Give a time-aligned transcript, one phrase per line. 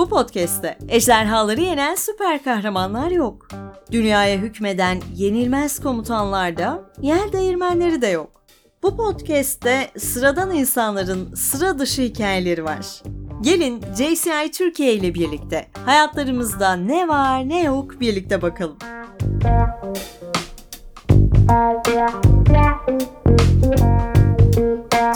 [0.00, 3.48] Bu podcast'te ejderhaları yenen süper kahramanlar yok.
[3.92, 8.30] Dünyaya hükmeden yenilmez komutanlar da, yer değirmenleri de yok.
[8.82, 13.02] Bu podcast'te sıradan insanların sıra dışı hikayeleri var.
[13.40, 18.78] Gelin JCI Türkiye ile birlikte hayatlarımızda ne var ne yok birlikte bakalım.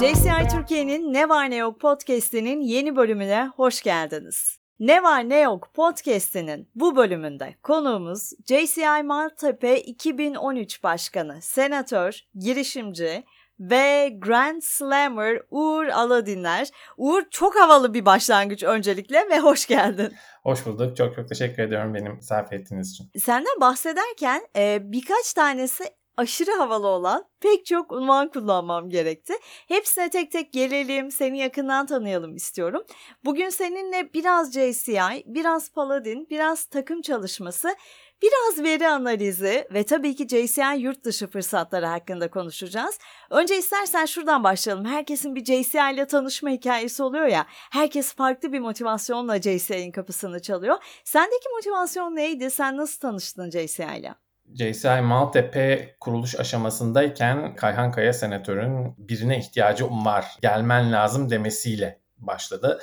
[0.00, 4.63] JCI Türkiye'nin Ne Var Ne Yok podcast'inin yeni bölümüne hoş geldiniz.
[4.80, 13.24] Ne Var Ne Yok podcast'inin bu bölümünde konuğumuz JCI Maltepe 2013 Başkanı, Senatör, girişimci
[13.60, 16.68] ve Grand Slammer Uğur Aladinler.
[16.96, 20.12] Uğur çok havalı bir başlangıç öncelikle ve hoş geldin.
[20.42, 20.96] Hoş bulduk.
[20.96, 23.10] Çok çok teşekkür ediyorum benim misafir ettiğiniz için.
[23.18, 25.84] Senden bahsederken e, birkaç tanesi
[26.16, 29.34] aşırı havalı olan pek çok unvan kullanmam gerekti.
[29.68, 32.82] Hepsine tek tek gelelim, seni yakından tanıyalım istiyorum.
[33.24, 37.76] Bugün seninle biraz JCI, biraz Paladin, biraz takım çalışması,
[38.22, 42.98] biraz veri analizi ve tabii ki JCI yurt dışı fırsatları hakkında konuşacağız.
[43.30, 44.84] Önce istersen şuradan başlayalım.
[44.84, 47.46] Herkesin bir JCI ile tanışma hikayesi oluyor ya.
[47.48, 50.76] Herkes farklı bir motivasyonla JCI'nin kapısını çalıyor.
[51.04, 52.50] Sendeki motivasyon neydi?
[52.50, 54.23] Sen nasıl tanıştın JCI ile?
[54.54, 62.80] JCI Maltepe kuruluş aşamasındayken Kayhan Kaya senatörün birine ihtiyacı var, gelmen lazım demesiyle başladı.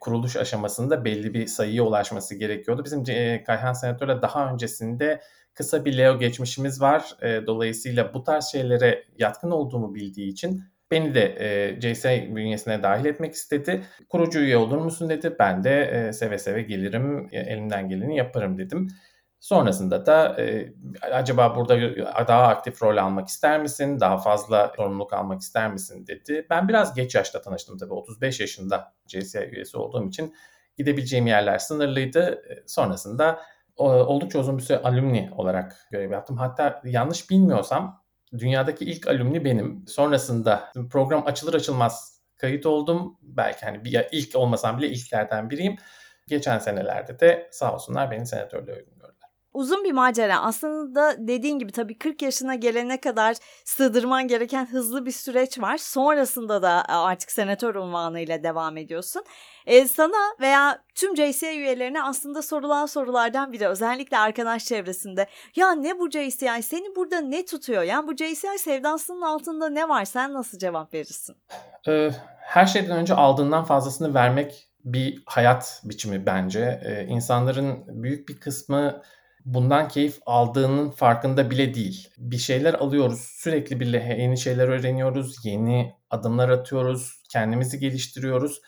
[0.00, 2.84] Kuruluş aşamasında belli bir sayıya ulaşması gerekiyordu.
[2.84, 3.04] Bizim
[3.44, 5.20] Kayhan senatörle daha öncesinde
[5.54, 7.16] kısa bir Leo geçmişimiz var.
[7.22, 11.36] E, dolayısıyla bu tarz şeylere yatkın olduğumu bildiği için beni de
[11.82, 13.84] e, bünyesine dahil etmek istedi.
[14.08, 15.36] Kurucu üye olur musun dedi.
[15.38, 18.88] Ben de e, seve seve gelirim, elimden geleni yaparım dedim.
[19.44, 20.72] Sonrasında da e,
[21.12, 21.78] acaba burada
[22.28, 24.00] daha aktif rol almak ister misin?
[24.00, 26.46] Daha fazla sorumluluk almak ister misin dedi.
[26.50, 27.92] Ben biraz geç yaşta tanıştım tabii.
[27.92, 30.34] 35 yaşında CSI üyesi olduğum için
[30.78, 32.42] gidebileceğim yerler sınırlıydı.
[32.66, 33.40] Sonrasında
[33.76, 36.36] oldukça uzun bir süre alumni olarak görev yaptım.
[36.36, 38.02] Hatta yanlış bilmiyorsam
[38.38, 39.84] dünyadaki ilk alumni benim.
[39.88, 43.18] Sonrasında program açılır açılmaz kayıt oldum.
[43.22, 45.76] Belki hani bir ilk olmasam bile ilklerden biriyim.
[46.28, 48.93] Geçen senelerde de sağ olsunlar beni senatörlüğe
[49.54, 50.40] uzun bir macera.
[50.40, 55.76] Aslında dediğin gibi tabii 40 yaşına gelene kadar sığdırman gereken hızlı bir süreç var.
[55.76, 59.22] Sonrasında da e, artık senatör unvanıyla devam ediyorsun.
[59.66, 65.26] Ee, sana veya tüm JCI üyelerine aslında sorulan sorulardan biri özellikle arkadaş çevresinde
[65.56, 70.04] ya ne bu JCI seni burada ne tutuyor yani bu JCI sevdasının altında ne var
[70.04, 71.36] sen nasıl cevap verirsin?
[71.88, 72.10] Ee,
[72.40, 76.80] her şeyden önce aldığından fazlasını vermek bir hayat biçimi bence.
[76.84, 79.02] Ee, insanların büyük bir kısmı
[79.44, 82.08] bundan keyif aldığının farkında bile değil.
[82.18, 83.86] Bir şeyler alıyoruz, sürekli bir
[84.18, 88.60] yeni şeyler öğreniyoruz, yeni adımlar atıyoruz, kendimizi geliştiriyoruz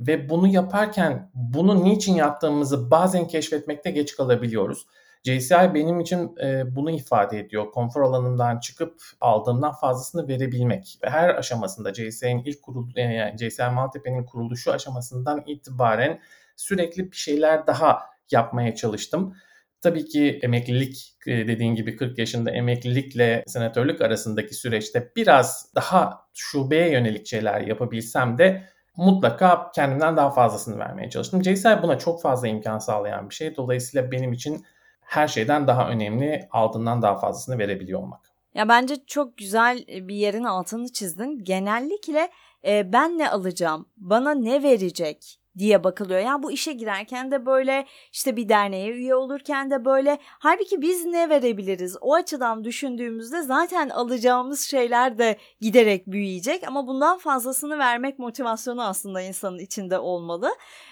[0.00, 4.86] ve bunu yaparken bunu niçin yaptığımızı bazen keşfetmekte geç kalabiliyoruz.
[5.24, 7.70] JCI benim için e, bunu ifade ediyor.
[7.70, 10.98] Konfor alanından çıkıp aldığımdan fazlasını verebilmek.
[11.04, 16.20] Ve her aşamasında JCI'nin ilk kurul, e, JCI Maltepe'nin kuruluşu aşamasından itibaren
[16.56, 18.00] sürekli bir şeyler daha
[18.30, 19.34] yapmaya çalıştım.
[19.82, 26.90] Tabii ki emeklilik e, dediğin gibi 40 yaşında emeklilikle senatörlük arasındaki süreçte biraz daha şubeye
[26.92, 28.62] yönelik şeyler yapabilsem de
[28.96, 31.44] mutlaka kendimden daha fazlasını vermeye çalıştım.
[31.44, 33.56] JCI buna çok fazla imkan sağlayan bir şey.
[33.56, 34.64] Dolayısıyla benim için
[35.00, 38.20] her şeyden daha önemli aldığından daha fazlasını verebiliyor olmak.
[38.54, 41.44] Ya bence çok güzel bir yerin altını çizdin.
[41.44, 42.30] Genellikle
[42.66, 46.20] e, ben ne alacağım, bana ne verecek, diye bakılıyor.
[46.20, 51.04] Yani bu işe girerken de böyle işte bir derneğe üye olurken de böyle halbuki biz
[51.04, 51.96] ne verebiliriz?
[52.00, 59.20] O açıdan düşündüğümüzde zaten alacağımız şeyler de giderek büyüyecek ama bundan fazlasını vermek motivasyonu aslında
[59.20, 60.50] insanın içinde olmalı.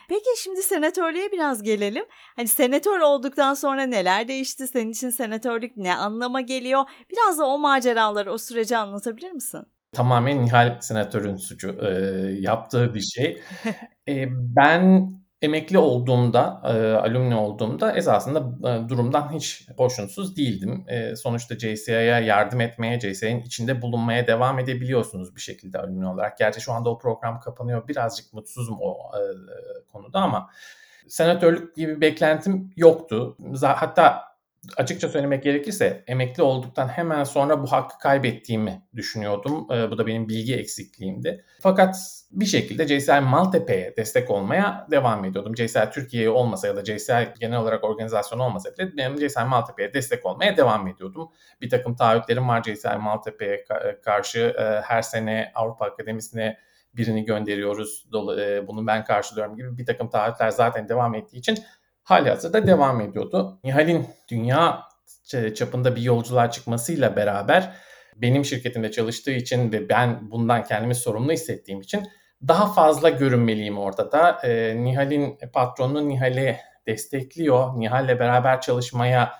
[0.08, 2.04] Peki şimdi senatörlüğe biraz gelelim.
[2.36, 4.66] Hani senatör olduktan sonra neler değişti?
[4.66, 6.84] Senin için senatörlük ne anlama geliyor?
[7.10, 9.66] Biraz da o maceraları, o süreci anlatabilir misin?
[9.92, 11.90] Tamamen Nihal Senatör'ün suçu e,
[12.40, 13.42] yaptığı bir şey.
[14.08, 15.10] e, ben
[15.42, 18.38] emekli olduğumda, e, alumni olduğumda esasında
[18.68, 20.84] e, durumdan hiç hoşnutsuz değildim.
[20.88, 26.38] E, sonuçta JCI'ye yardım etmeye, JCI'nin içinde bulunmaya devam edebiliyorsunuz bir şekilde alumni olarak.
[26.38, 27.88] Gerçi şu anda o program kapanıyor.
[27.88, 29.22] Birazcık mutsuzum o e,
[29.92, 30.50] konuda ama
[31.08, 33.36] senatörlük gibi beklentim yoktu.
[33.62, 34.29] Hatta
[34.76, 39.66] açıkça söylemek gerekirse emekli olduktan hemen sonra bu hakkı kaybettiğimi düşünüyordum.
[39.72, 41.44] Ee, bu da benim bilgi eksikliğimdi.
[41.60, 41.96] Fakat
[42.30, 45.56] bir şekilde JCI Maltepe'ye destek olmaya devam ediyordum.
[45.56, 50.26] JCI Türkiye'ye olmasa ya da JCI genel olarak organizasyon olmasa bile benim JCI Maltepe'ye destek
[50.26, 51.28] olmaya devam ediyordum.
[51.60, 53.64] Bir takım taahhütlerim var JCI Maltepe'ye
[54.04, 54.54] karşı.
[54.58, 56.56] Ee, her sene Avrupa Akademisi'ne
[56.94, 58.06] birini gönderiyoruz,
[58.38, 61.58] e, bunu ben karşılıyorum gibi bir takım taahhütler zaten devam ettiği için
[62.10, 63.60] hali hazırda devam ediyordu.
[63.64, 64.82] Nihal'in dünya
[65.54, 67.72] çapında bir yolculuğa çıkmasıyla beraber
[68.16, 72.08] benim şirketimde çalıştığı için ve ben bundan kendimi sorumlu hissettiğim için
[72.48, 74.40] daha fazla görünmeliyim ortada.
[74.44, 77.80] E, Nihal'in patronu Nihal'i destekliyor.
[77.80, 79.32] Nihal'le beraber çalışmaya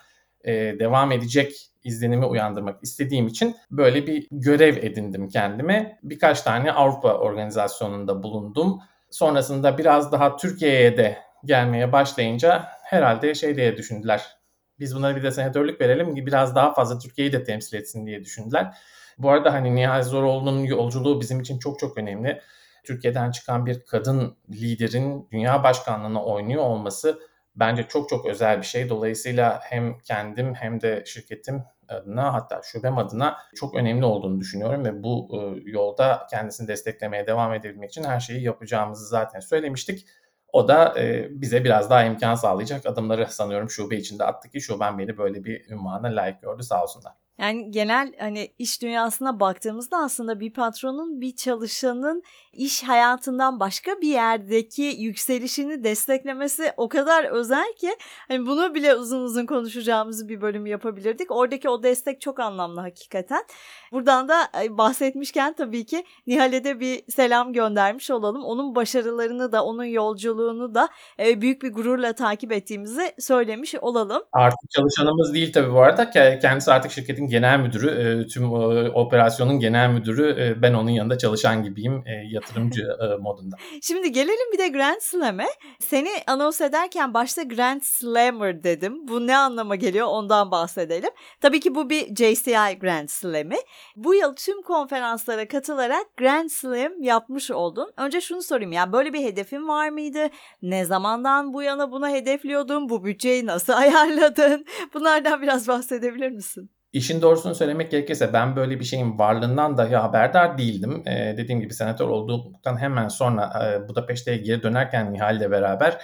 [0.45, 5.99] e, devam edecek izlenimi uyandırmak istediğim için böyle bir görev edindim kendime.
[6.03, 8.81] Birkaç tane Avrupa organizasyonunda bulundum.
[9.11, 14.37] Sonrasında biraz daha Türkiye'ye de gelmeye başlayınca herhalde şey diye düşündüler.
[14.79, 18.25] Biz bunlara bir de senatörlük verelim ki biraz daha fazla Türkiye'yi de temsil etsin diye
[18.25, 18.75] düşündüler.
[19.19, 22.41] Bu arada hani Nihal Zoroğlu'nun yolculuğu bizim için çok çok önemli.
[22.85, 27.21] Türkiye'den çıkan bir kadın liderin dünya başkanlığına oynuyor olması
[27.57, 28.89] bence çok çok özel bir şey.
[28.89, 35.03] Dolayısıyla hem kendim hem de şirketim adına hatta şubem adına çok önemli olduğunu düşünüyorum ve
[35.03, 40.07] bu e, yolda kendisini desteklemeye devam edebilmek için her şeyi yapacağımızı zaten söylemiştik.
[40.53, 44.99] O da e, bize biraz daha imkan sağlayacak adımları sanıyorum şube içinde attık ki şuben
[44.99, 47.13] beni böyle bir ünvana layık gördü sağ olsunlar.
[47.41, 52.23] Yani genel hani iş dünyasına baktığımızda aslında bir patronun bir çalışanın
[52.53, 57.97] iş hayatından başka bir yerdeki yükselişini desteklemesi o kadar özel ki
[58.29, 61.31] hani bunu bile uzun uzun konuşacağımız bir bölüm yapabilirdik.
[61.31, 63.45] Oradaki o destek çok anlamlı hakikaten.
[63.93, 68.45] Buradan da bahsetmişken tabii ki Nihal'e de bir selam göndermiş olalım.
[68.45, 70.89] Onun başarılarını da onun yolculuğunu da
[71.19, 74.23] büyük bir gururla takip ettiğimizi söylemiş olalım.
[74.33, 76.11] Artık çalışanımız değil tabii bu arada.
[76.41, 78.53] Kendisi artık şirketin genel müdürü, tüm
[78.95, 80.57] operasyonun genel müdürü.
[80.63, 82.89] Ben onun yanında çalışan gibiyim yatırımcı
[83.21, 83.57] modunda.
[83.83, 85.47] Şimdi gelelim bir de Grand Slam'e.
[85.79, 89.09] Seni anons ederken başta Grand Slammer dedim.
[89.09, 91.11] Bu ne anlama geliyor ondan bahsedelim.
[91.41, 93.57] Tabii ki bu bir JCI Grand Slam'i.
[93.97, 97.93] Bu yıl tüm konferanslara katılarak Grand Slam yapmış oldun.
[97.97, 100.29] Önce şunu sorayım yani böyle bir hedefin var mıydı?
[100.63, 102.89] Ne zamandan bu yana buna hedefliyordun?
[102.89, 104.65] Bu bütçeyi nasıl ayarladın?
[104.95, 106.71] Bunlardan biraz bahsedebilir misin?
[106.93, 111.03] İşin doğrusunu söylemek gerekirse ben böyle bir şeyin varlığından dahi haberdar değildim.
[111.07, 115.99] Ee, dediğim gibi senatör olduktan hemen sonra e, Budapeşte'ye geri dönerken Nihal'le beraber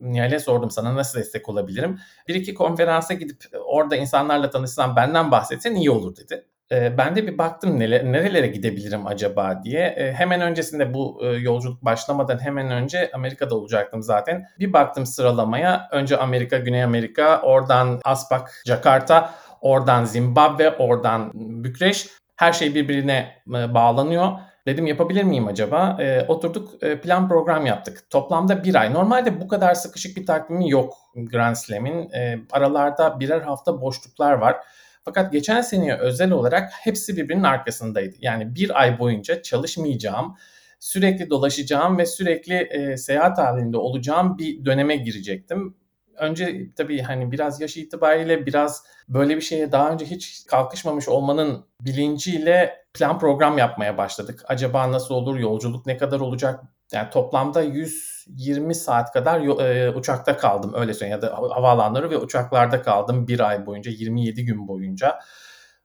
[0.00, 1.98] Nihal'e sordum sana nasıl destek olabilirim.
[2.28, 6.44] Bir iki konferansa gidip orada insanlarla tanışsam benden bahsetsen iyi olur dedi.
[6.72, 9.94] Ee, ben de bir baktım nere, nerelere gidebilirim acaba diye.
[9.98, 14.46] Ee, hemen öncesinde bu e, yolculuk başlamadan hemen önce Amerika'da olacaktım zaten.
[14.58, 15.88] Bir baktım sıralamaya.
[15.92, 22.08] Önce Amerika, Güney Amerika, oradan Aspak, Jakarta, Oradan Zimbabwe, oradan Bükreş.
[22.36, 24.32] Her şey birbirine e, bağlanıyor.
[24.66, 25.96] Dedim yapabilir miyim acaba?
[26.00, 28.10] E, oturduk e, plan program yaptık.
[28.10, 28.94] Toplamda bir ay.
[28.94, 32.10] Normalde bu kadar sıkışık bir takvimi yok Grand Slam'in.
[32.10, 34.56] E, aralarda birer hafta boşluklar var.
[35.04, 38.16] Fakat geçen seneye özel olarak hepsi birbirinin arkasındaydı.
[38.20, 40.36] Yani bir ay boyunca çalışmayacağım,
[40.80, 45.76] sürekli dolaşacağım ve sürekli e, seyahat halinde olacağım bir döneme girecektim
[46.22, 51.66] önce tabii hani biraz yaş itibariyle biraz böyle bir şeye daha önce hiç kalkışmamış olmanın
[51.80, 54.44] bilinciyle plan program yapmaya başladık.
[54.48, 56.60] Acaba nasıl olur, yolculuk ne kadar olacak?
[56.92, 62.82] Yani toplamda 120 saat kadar e, uçakta kaldım öyle söyleyeyim ya da havaalanları ve uçaklarda
[62.82, 65.18] kaldım bir ay boyunca 27 gün boyunca.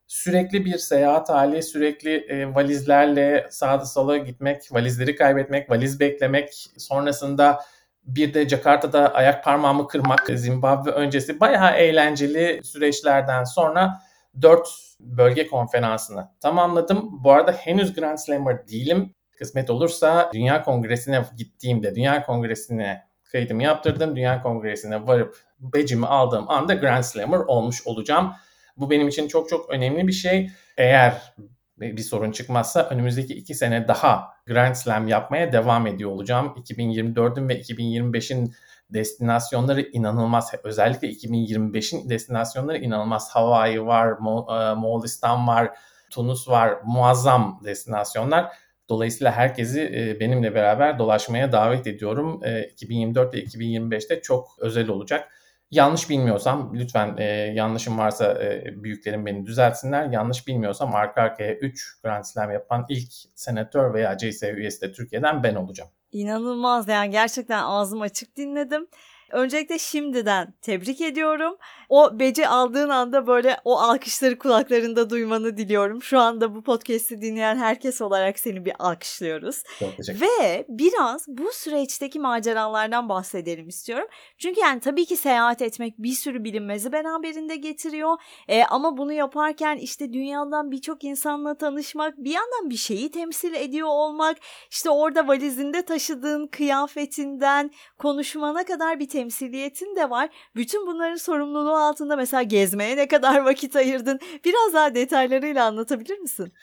[0.07, 7.59] Sürekli bir seyahat hali, sürekli e, valizlerle sağda sola gitmek, valizleri kaybetmek, valiz beklemek, sonrasında
[8.07, 14.01] bir de Jakarta'da ayak parmağımı kırmak, Zimbabwe öncesi bayağı eğlenceli süreçlerden sonra
[14.41, 17.23] 4 bölge konferansını tamamladım.
[17.23, 19.13] Bu arada henüz Grand Slammer değilim.
[19.37, 24.15] Kısmet olursa Dünya Kongresi'ne gittiğimde, Dünya Kongresi'ne kaydımı yaptırdım.
[24.15, 28.33] Dünya Kongresi'ne varıp badge'imi aldığım anda Grand Slammer olmuş olacağım.
[28.77, 30.49] Bu benim için çok çok önemli bir şey.
[30.77, 31.33] Eğer
[31.79, 36.53] bir sorun çıkmazsa önümüzdeki iki sene daha Grand Slam yapmaya devam ediyor olacağım.
[36.57, 38.53] 2024'ün ve 2025'in
[38.89, 40.51] destinasyonları inanılmaz.
[40.63, 43.29] Özellikle 2025'in destinasyonları inanılmaz.
[43.29, 45.71] Hawaii var, Mo- e, Moğolistan var,
[46.09, 46.77] Tunus var.
[46.85, 48.51] Muazzam destinasyonlar.
[48.89, 52.41] Dolayısıyla herkesi e, benimle beraber dolaşmaya davet ediyorum.
[52.71, 55.29] 2024 e, ve 2025'te çok özel olacak.
[55.71, 57.23] Yanlış bilmiyorsam lütfen e,
[57.55, 60.05] yanlışım varsa e, büyüklerim beni düzeltsinler.
[60.05, 65.43] Yanlış bilmiyorsam arka arkaya 3 Grand Slam yapan ilk senatör veya CSU üyesi de Türkiye'den
[65.43, 65.89] ben olacağım.
[66.11, 68.87] İnanılmaz yani gerçekten ağzım açık dinledim.
[69.31, 71.57] Öncelikle şimdiden tebrik ediyorum.
[71.89, 76.03] O beci aldığın anda böyle o alkışları kulaklarında duymanı diliyorum.
[76.03, 79.63] Şu anda bu podcast'i dinleyen herkes olarak seni bir alkışlıyoruz.
[80.09, 84.07] Ve biraz bu süreçteki maceralardan bahsedelim istiyorum.
[84.37, 88.17] Çünkü yani tabii ki seyahat etmek bir sürü bilinmezi beraberinde getiriyor.
[88.47, 93.87] E, ama bunu yaparken işte dünyadan birçok insanla tanışmak, bir yandan bir şeyi temsil ediyor
[93.87, 94.37] olmak,
[94.71, 100.29] işte orada valizinde taşıdığın kıyafetinden konuşmana kadar bir temsiliyetin de var.
[100.55, 104.19] Bütün bunların sorumluluğu altında mesela gezmeye ne kadar vakit ayırdın?
[104.45, 106.53] Biraz daha detaylarıyla anlatabilir misin?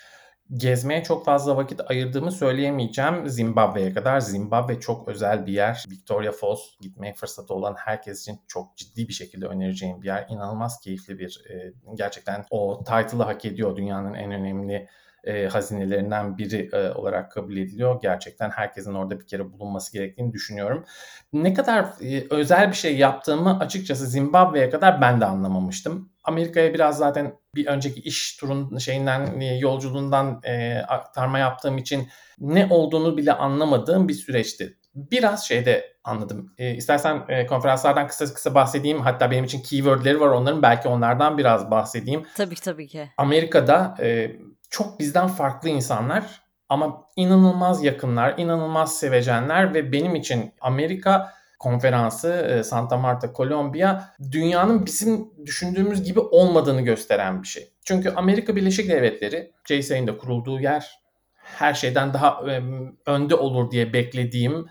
[0.57, 4.21] Gezmeye çok fazla vakit ayırdığımı söyleyemeyeceğim Zimbabwe'ye kadar.
[4.21, 5.85] Zimbabwe çok özel bir yer.
[5.91, 10.27] Victoria Falls gitmeye fırsatı olan herkes için çok ciddi bir şekilde önereceğim bir yer.
[10.31, 14.89] İnanılmaz keyifli bir, e, gerçekten o title'ı hak ediyor dünyanın en önemli
[15.27, 18.01] e, hazinelerinden biri e, olarak kabul ediliyor.
[18.03, 20.85] Gerçekten herkesin orada bir kere bulunması gerektiğini düşünüyorum.
[21.33, 26.11] Ne kadar e, özel bir şey yaptığımı açıkçası Zimbabwe'ye kadar ben de anlamamıştım.
[26.25, 32.67] Amerika'ya biraz zaten bir önceki iş turun şeyinden e, yolculuğundan e, aktarma yaptığım için ne
[32.71, 34.79] olduğunu bile anlamadığım bir süreçti.
[34.95, 36.53] Biraz şeyde anladım.
[36.59, 39.01] E, istersen e, konferanslardan kısa kısa bahsedeyim.
[39.01, 40.63] Hatta benim için keywordleri var onların.
[40.63, 42.27] Belki onlardan biraz bahsedeyim.
[42.37, 43.11] Tabii tabii ki.
[43.17, 44.37] Amerika'da e,
[44.75, 52.63] çok bizden farklı insanlar ama inanılmaz yakınlar, inanılmaz sevecenler ve benim için Amerika konferansı e,
[52.63, 57.73] Santa Marta, Kolombiya dünyanın bizim düşündüğümüz gibi olmadığını gösteren bir şey.
[57.85, 61.01] Çünkü Amerika Birleşik Devletleri, JSA'nin de kurulduğu yer
[61.35, 62.43] her şeyden daha
[63.07, 64.67] önde olur diye beklediğim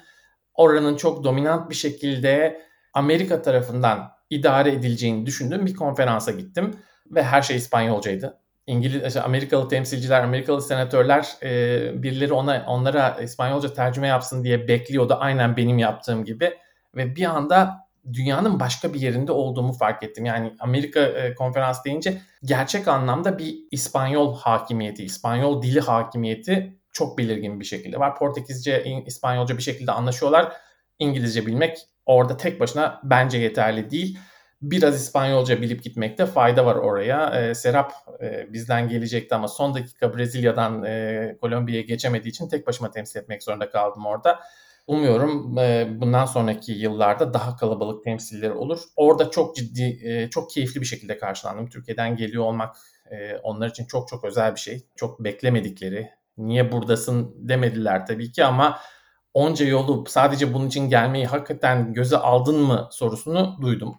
[0.53, 2.62] oranın çok dominant bir şekilde
[2.93, 6.75] Amerika tarafından idare edileceğini düşündüğüm bir konferansa gittim
[7.12, 8.42] ve her şey İspanyolcaydı.
[8.67, 15.17] İngiliz, Amerikalı temsilciler, Amerikalı senatörler e, birileri ona onlara İspanyolca tercüme yapsın diye bekliyordu.
[15.20, 16.53] Aynen benim yaptığım gibi.
[16.96, 20.25] Ve bir anda dünyanın başka bir yerinde olduğumu fark ettim.
[20.25, 27.60] Yani Amerika e, konferans deyince gerçek anlamda bir İspanyol hakimiyeti, İspanyol dili hakimiyeti çok belirgin
[27.60, 28.15] bir şekilde var.
[28.15, 30.53] Portekizce, İspanyolca bir şekilde anlaşıyorlar.
[31.00, 34.20] İngilizce bilmek orada tek başına bence yeterli değil
[34.63, 37.41] biraz İspanyolca bilip gitmekte fayda var oraya.
[37.41, 42.91] E, Serap e, bizden gelecekti ama son dakika Brezilya'dan e, Kolombiya'ya geçemediği için tek başıma
[42.91, 44.39] temsil etmek zorunda kaldım orada.
[44.88, 48.79] Umuyorum e, bundan sonraki yıllarda daha kalabalık temsilleri olur.
[48.96, 51.70] Orada çok ciddi, e, çok keyifli bir şekilde karşılandım.
[51.70, 52.75] Türkiye'den geliyor olmak
[53.12, 54.88] e, onlar için çok çok özel bir şey.
[54.96, 58.79] Çok beklemedikleri, niye buradasın demediler tabii ki ama
[59.34, 63.96] onca yolu sadece bunun için gelmeyi hakikaten göze aldın mı sorusunu duydum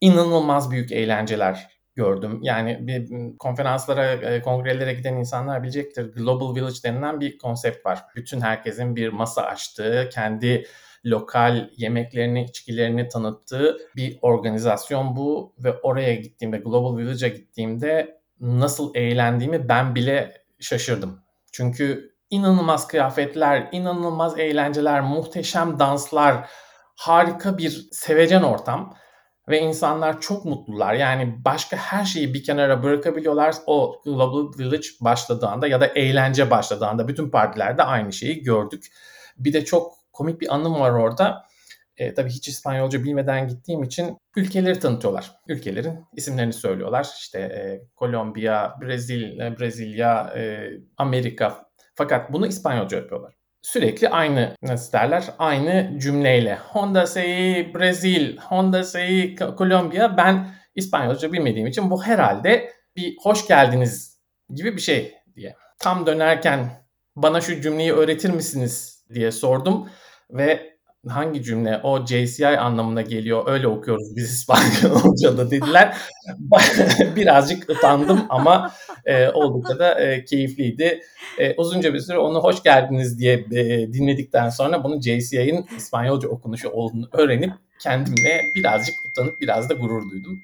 [0.00, 2.38] inanılmaz büyük eğlenceler gördüm.
[2.42, 6.12] Yani bir konferanslara, e, kongrelere giden insanlar bilecektir.
[6.12, 8.04] Global Village denilen bir konsept var.
[8.16, 10.66] Bütün herkesin bir masa açtığı, kendi
[11.06, 19.68] lokal yemeklerini, içkilerini tanıttığı bir organizasyon bu ve oraya gittiğimde, Global Village'a gittiğimde nasıl eğlendiğimi
[19.68, 21.20] ben bile şaşırdım.
[21.52, 26.50] Çünkü inanılmaz kıyafetler, inanılmaz eğlenceler, muhteşem danslar,
[26.96, 28.96] harika bir sevecen ortam
[29.48, 30.94] ve insanlar çok mutlular.
[30.94, 33.54] Yani başka her şeyi bir kenara bırakabiliyorlar.
[33.66, 38.86] O Global Village başladığı anda ya da eğlence başladığı anda bütün partilerde aynı şeyi gördük.
[39.38, 41.46] Bir de çok komik bir anım var orada.
[41.96, 45.32] E, tabii hiç İspanyolca bilmeden gittiğim için ülkeleri tanıtıyorlar.
[45.48, 47.08] Ülkelerin isimlerini söylüyorlar.
[47.18, 51.68] İşte e, Kolombiya, Brezilya, Brezilya, e, Amerika.
[51.94, 53.37] Fakat bunu İspanyolca yapıyorlar
[53.72, 61.66] sürekli aynı nasıl derler aynı cümleyle Honda sei Brezil, Honda sei Kolombiya ben İspanyolca bilmediğim
[61.66, 64.20] için bu herhalde bir hoş geldiniz
[64.54, 65.56] gibi bir şey diye.
[65.78, 66.70] Tam dönerken
[67.16, 69.90] bana şu cümleyi öğretir misiniz diye sordum
[70.30, 75.96] ve hangi cümle o JCI anlamına geliyor öyle okuyoruz biz İspanyolca'da dediler.
[77.16, 78.72] Birazcık utandım ama
[79.04, 81.00] e, oldukça da e, keyifliydi.
[81.38, 86.70] E, uzunca bir süre onu hoş geldiniz diye e, dinledikten sonra bunun JCI'nin İspanyolca okunuşu
[86.70, 87.52] olduğunu öğrenip
[87.82, 90.38] kendimle birazcık utanıp biraz da gurur duydum.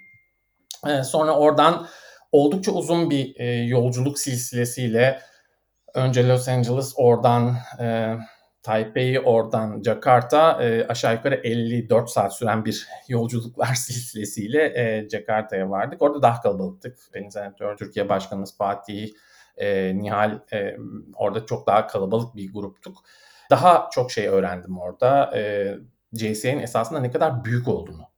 [0.87, 1.87] E, sonra oradan
[2.33, 5.21] oldukça uzun bir e, yolculuk silsilesiyle
[5.95, 8.17] önce Los Angeles oradan e,
[8.65, 16.03] Taipei oradan Jakarta e, aşağı yukarı 54 saat süren bir yolculuklar silsilesiyle e, Jakarta'ya vardık.
[16.03, 16.99] Orada daha kalabalıktık.
[17.15, 19.13] Benim senatör Türkiye Başkanımız Fatih,
[19.57, 20.77] e, Nihal e,
[21.17, 22.97] orada çok daha kalabalık bir gruptuk.
[23.51, 25.39] Daha çok şey öğrendim orada.
[25.39, 25.75] E,
[26.13, 28.09] JCA'nin esasında ne kadar büyük olduğunu.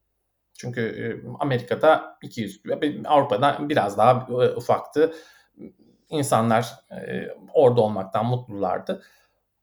[0.59, 1.05] Çünkü e,
[1.41, 2.63] Amerika'da 200,
[3.05, 5.15] Avrupa'da biraz daha e, ufaktı.
[6.09, 9.03] İnsanlar e, orada olmaktan mutlulardı.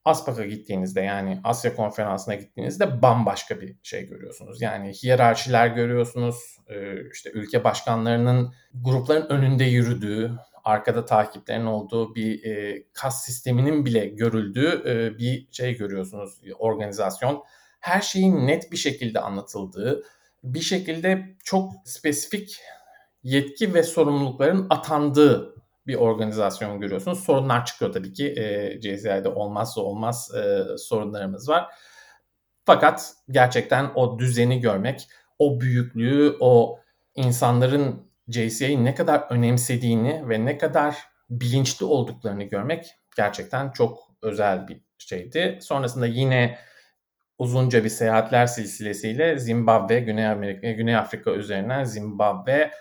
[0.05, 4.61] ASPAC'a gittiğinizde yani Asya konferansına gittiğinizde bambaşka bir şey görüyorsunuz.
[4.61, 6.57] Yani hiyerarşiler görüyorsunuz.
[6.67, 10.31] E, işte ülke başkanlarının grupların önünde yürüdüğü,
[10.63, 16.41] arkada takiplerin olduğu bir e, kas sisteminin bile görüldüğü e, bir şey görüyorsunuz.
[16.59, 17.43] Organizasyon.
[17.79, 20.03] Her şeyin net bir şekilde anlatıldığı,
[20.43, 22.59] bir şekilde çok spesifik
[23.23, 25.52] yetki ve sorumlulukların atandığı
[25.87, 27.23] bir organizasyon görüyorsunuz.
[27.23, 28.27] Sorunlar çıkıyor tabii ki.
[28.37, 31.73] E, CSI'de olmazsa olmaz e, sorunlarımız var.
[32.65, 35.07] Fakat gerçekten o düzeni görmek,
[35.39, 36.79] o büyüklüğü, o
[37.15, 40.97] insanların JCI'yi ne kadar önemsediğini ve ne kadar
[41.29, 45.59] bilinçli olduklarını görmek gerçekten çok özel bir şeydi.
[45.61, 46.57] Sonrasında yine
[47.37, 52.71] uzunca bir seyahatler silsilesiyle Zimbabwe, Güney Amerika, Güney Afrika üzerinden Zimbabwe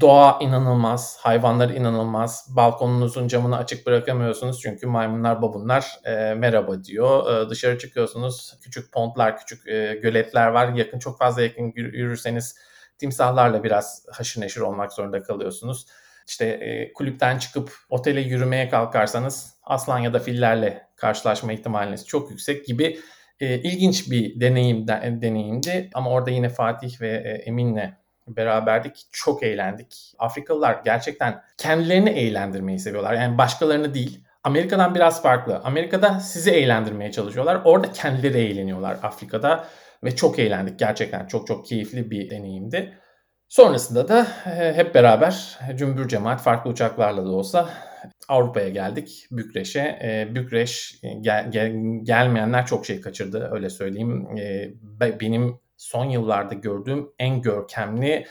[0.00, 2.46] doğa inanılmaz, hayvanlar inanılmaz.
[2.56, 7.46] Balkonunuzun camını açık bırakamıyorsunuz çünkü maymunlar, babunlar e, merhaba diyor.
[7.46, 10.72] E, dışarı çıkıyorsunuz, küçük pontlar, küçük e, göletler var.
[10.72, 12.56] Yakın çok fazla yakın yürürseniz
[12.98, 15.86] timsahlarla biraz haşır neşir olmak zorunda kalıyorsunuz.
[16.26, 22.66] İşte e, kulüpten çıkıp otele yürümeye kalkarsanız aslan ya da fillerle karşılaşma ihtimaliniz çok yüksek
[22.66, 23.00] gibi
[23.40, 25.90] e, ilginç bir deneyim deneyimdi.
[25.94, 29.06] Ama orada yine Fatih ve e, Emin'le beraberdik.
[29.12, 30.14] Çok eğlendik.
[30.18, 33.14] Afrikalılar gerçekten kendilerini eğlendirmeyi seviyorlar.
[33.14, 34.24] Yani başkalarını değil.
[34.44, 35.60] Amerika'dan biraz farklı.
[35.64, 37.60] Amerika'da sizi eğlendirmeye çalışıyorlar.
[37.64, 39.64] Orada kendileri eğleniyorlar Afrika'da.
[40.04, 41.26] Ve çok eğlendik gerçekten.
[41.26, 42.92] Çok çok keyifli bir deneyimdi.
[43.48, 47.70] Sonrasında da e, hep beraber cümbür cemaat farklı uçaklarla da olsa
[48.28, 49.26] Avrupa'ya geldik.
[49.30, 49.80] Bükreş'e.
[49.80, 54.38] E, Bükreş gel, gel, gelmeyenler çok şey kaçırdı öyle söyleyeyim.
[54.38, 54.70] E,
[55.20, 58.26] benim son yıllarda gördüğüm en görkemli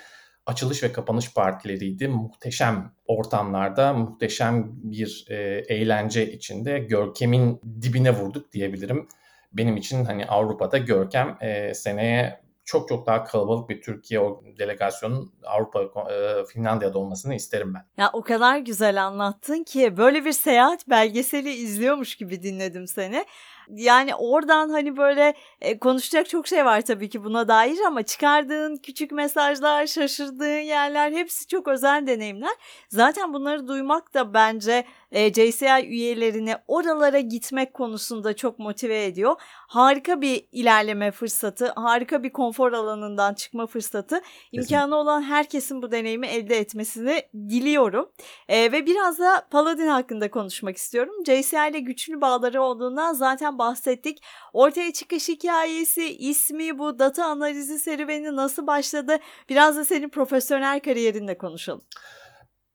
[0.45, 2.07] açılış ve kapanış partileriydi.
[2.07, 5.35] Muhteşem ortamlarda, muhteşem bir e,
[5.67, 9.07] eğlence içinde görkemin dibine vurduk diyebilirim.
[9.53, 14.21] Benim için hani Avrupa'da görkem e, seneye çok çok daha kalabalık bir Türkiye
[14.59, 18.03] delegasyonun Avrupa e, Finlandiya'da olmasını isterim ben.
[18.03, 23.25] Ya o kadar güzel anlattın ki böyle bir seyahat belgeseli izliyormuş gibi dinledim seni.
[23.69, 28.77] Yani oradan hani böyle e, konuşacak çok şey var tabii ki buna dair ama çıkardığın
[28.77, 32.53] küçük mesajlar, şaşırdığın yerler hepsi çok özel deneyimler.
[32.89, 39.35] Zaten bunları duymak da bence e, JCI üyelerini oralara gitmek konusunda çok motive ediyor.
[39.67, 44.21] Harika bir ilerleme fırsatı, harika bir konfor alanından çıkma fırsatı.
[44.51, 48.11] İmkanı olan herkesin bu deneyimi elde etmesini diliyorum.
[48.47, 51.13] E, ve biraz da Paladin hakkında konuşmak istiyorum.
[51.25, 54.23] JCI ile güçlü bağları olduğundan zaten bahsettik.
[54.53, 59.17] Ortaya çıkış hikayesi, ismi, bu data analizi serüveni nasıl başladı?
[59.49, 61.81] Biraz da senin profesyonel kariyerinle konuşalım.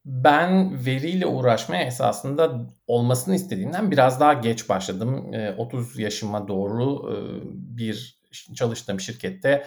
[0.05, 5.31] Ben veriyle uğraşmaya esasında olmasını istediğimden biraz daha geç başladım.
[5.59, 7.11] 30 ee, yaşıma doğru
[7.53, 8.21] bir
[8.55, 9.67] çalıştığım şirkette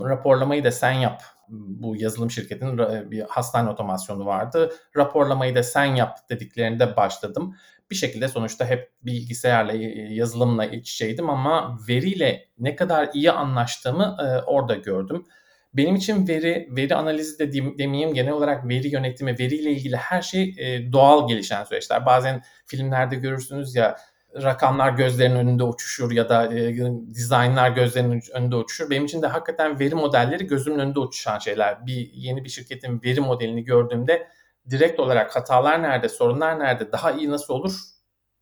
[0.00, 1.22] raporlamayı da sen yap.
[1.48, 2.78] Bu yazılım şirketinin
[3.10, 4.72] bir hastane otomasyonu vardı.
[4.96, 7.56] Raporlamayı da sen yap dediklerinde başladım.
[7.90, 9.72] Bir şekilde sonuçta hep bilgisayarla,
[10.14, 15.26] yazılımla iç içeydim ama veriyle ne kadar iyi anlaştığımı orada gördüm.
[15.76, 20.54] Benim için veri, veri analizi de demeyeyim genel olarak veri yönetimi, veriyle ilgili her şey
[20.58, 22.06] e, doğal gelişen süreçler.
[22.06, 23.96] Bazen filmlerde görürsünüz ya
[24.42, 26.76] rakamlar gözlerinin önünde uçuşur ya da e,
[27.14, 28.90] dizaynlar gözlerinin önünde uçuşur.
[28.90, 31.86] Benim için de hakikaten veri modelleri gözümün önünde uçuşan şeyler.
[31.86, 34.28] Bir yeni bir şirketin veri modelini gördüğümde
[34.70, 37.72] direkt olarak hatalar nerede, sorunlar nerede, daha iyi nasıl olur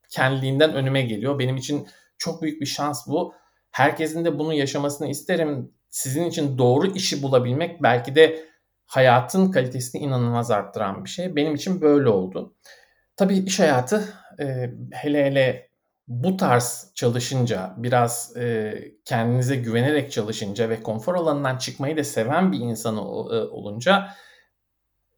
[0.08, 1.38] kendiliğinden önüme geliyor.
[1.38, 3.34] Benim için çok büyük bir şans bu.
[3.70, 8.44] Herkesin de bunu yaşamasını isterim sizin için doğru işi bulabilmek belki de
[8.86, 11.36] hayatın kalitesini inanılmaz arttıran bir şey.
[11.36, 12.54] Benim için böyle oldu.
[13.16, 14.04] Tabii iş hayatı
[14.40, 15.70] e, hele hele
[16.08, 22.58] bu tarz çalışınca, biraz e, kendinize güvenerek çalışınca ve konfor alanından çıkmayı da seven bir
[22.58, 24.08] insan olunca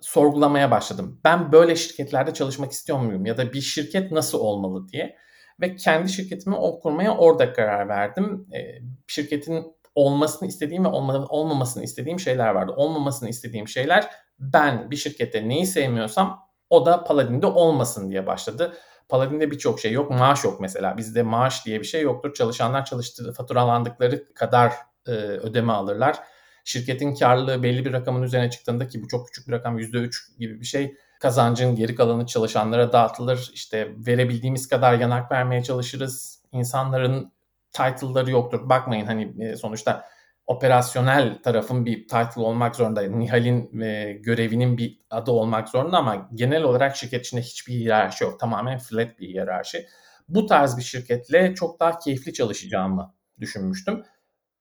[0.01, 1.21] sorgulamaya başladım.
[1.25, 5.17] Ben böyle şirketlerde çalışmak istiyor muyum ya da bir şirket nasıl olmalı diye
[5.61, 8.47] ve kendi şirketimi kurmaya orada karar verdim.
[8.55, 8.59] E,
[9.07, 12.73] şirketin olmasını istediğim ve olmamasını istediğim şeyler vardı.
[12.77, 18.77] Olmamasını istediğim şeyler ben bir şirkette neyi sevmiyorsam o da Paladin'de olmasın diye başladı.
[19.09, 20.11] Paladin'de birçok şey yok.
[20.11, 20.97] Maaş yok mesela.
[20.97, 22.35] Bizde maaş diye bir şey yoktur.
[22.35, 24.73] Çalışanlar çalıştığı, faturalandıkları kadar
[25.07, 26.19] e, ödeme alırlar.
[26.65, 30.61] Şirketin karlılığı belli bir rakamın üzerine çıktığında ki bu çok küçük bir rakam %3 gibi
[30.61, 30.97] bir şey.
[31.21, 33.51] Kazancın geri kalanı çalışanlara dağıtılır.
[33.55, 36.43] İşte verebildiğimiz kadar yanak vermeye çalışırız.
[36.53, 37.33] İnsanların
[37.73, 38.69] title'ları yoktur.
[38.69, 40.05] Bakmayın hani e, sonuçta
[40.47, 43.03] operasyonel tarafın bir title olmak zorunda.
[43.03, 48.41] Nihal'in e, görevinin bir adı olmak zorunda ama genel olarak şirket içinde hiçbir hiyerarşi yok.
[48.41, 49.87] Tamamen flat bir hiyerarşi.
[50.29, 54.05] Bu tarz bir şirketle çok daha keyifli çalışacağımı düşünmüştüm.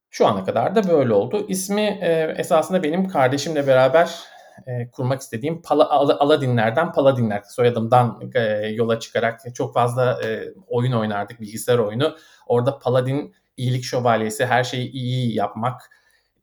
[0.09, 1.45] Şu ana kadar da böyle oldu.
[1.49, 4.19] İsmi e, esasında benim kardeşimle beraber
[4.67, 10.91] e, kurmak istediğim Pala, Al, Aladinlerden Paladinler soyadımdan e, yola çıkarak çok fazla e, oyun
[10.91, 12.17] oynardık bilgisayar oyunu.
[12.47, 15.91] Orada Paladin iyilik şövalyesi her şeyi iyi yapmak,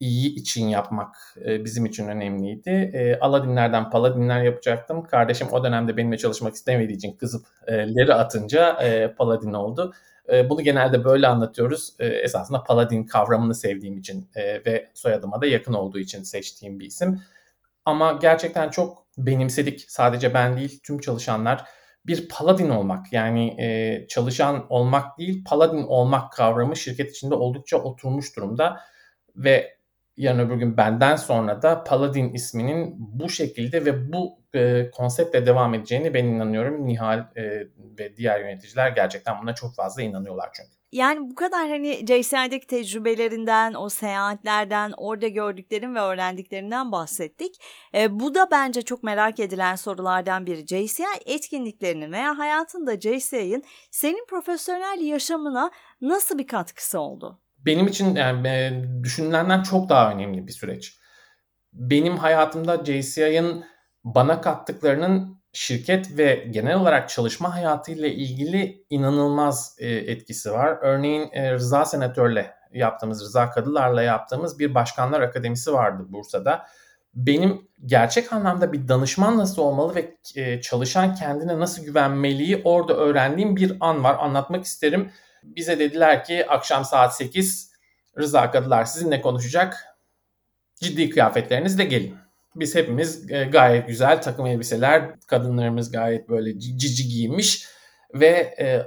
[0.00, 2.70] iyi için yapmak e, bizim için önemliydi.
[2.70, 5.04] E, Aladinlerden Paladinler yapacaktım.
[5.04, 9.92] Kardeşim o dönemde benimle çalışmak istemediği için kızıp e, leri atınca e, Paladin oldu.
[10.32, 11.94] E, bunu genelde böyle anlatıyoruz.
[11.98, 17.20] E, esasında Paladin kavramını sevdiğim için ve soyadıma da yakın olduğu için seçtiğim bir isim.
[17.84, 19.84] Ama gerçekten çok benimsedik.
[19.88, 21.64] Sadece ben değil tüm çalışanlar
[22.06, 28.36] bir paladin olmak yani e, çalışan olmak değil paladin olmak kavramı şirket içinde oldukça oturmuş
[28.36, 28.80] durumda
[29.36, 29.76] ve
[30.16, 35.74] yarın öbür gün benden sonra da Paladin isminin bu şekilde ve bu e, konseptle devam
[35.74, 36.86] edeceğini ben inanıyorum.
[36.86, 37.42] Nihal e,
[37.98, 40.81] ve diğer yöneticiler gerçekten buna çok fazla inanıyorlar çünkü.
[40.92, 47.54] Yani bu kadar hani JCI'deki tecrübelerinden, o seyahatlerden, orada gördüklerin ve öğrendiklerinden bahsettik.
[47.94, 50.66] E, bu da bence çok merak edilen sorulardan biri.
[50.66, 57.40] JCI etkinliklerinin veya hayatında JCI'nin senin profesyonel yaşamına nasıl bir katkısı oldu?
[57.58, 60.98] Benim için yani e, düşünülenden çok daha önemli bir süreç.
[61.72, 63.64] Benim hayatımda JCI'nin
[64.04, 70.78] bana kattıklarının şirket ve genel olarak çalışma hayatıyla ilgili inanılmaz e, etkisi var.
[70.80, 76.66] Örneğin e, Rıza Senatör'le yaptığımız, Rıza Kadılar'la yaptığımız bir başkanlar akademisi vardı Bursa'da.
[77.14, 83.56] Benim gerçek anlamda bir danışman nasıl olmalı ve e, çalışan kendine nasıl güvenmeliyi orada öğrendiğim
[83.56, 84.16] bir an var.
[84.20, 85.10] Anlatmak isterim.
[85.42, 87.72] Bize dediler ki akşam saat 8
[88.18, 89.84] Rıza Kadılar sizinle konuşacak.
[90.80, 92.21] Ciddi kıyafetlerinizle gelin.
[92.56, 97.66] Biz hepimiz e, gayet güzel takım elbiseler, kadınlarımız gayet böyle cici giymiş
[98.14, 98.82] ve e,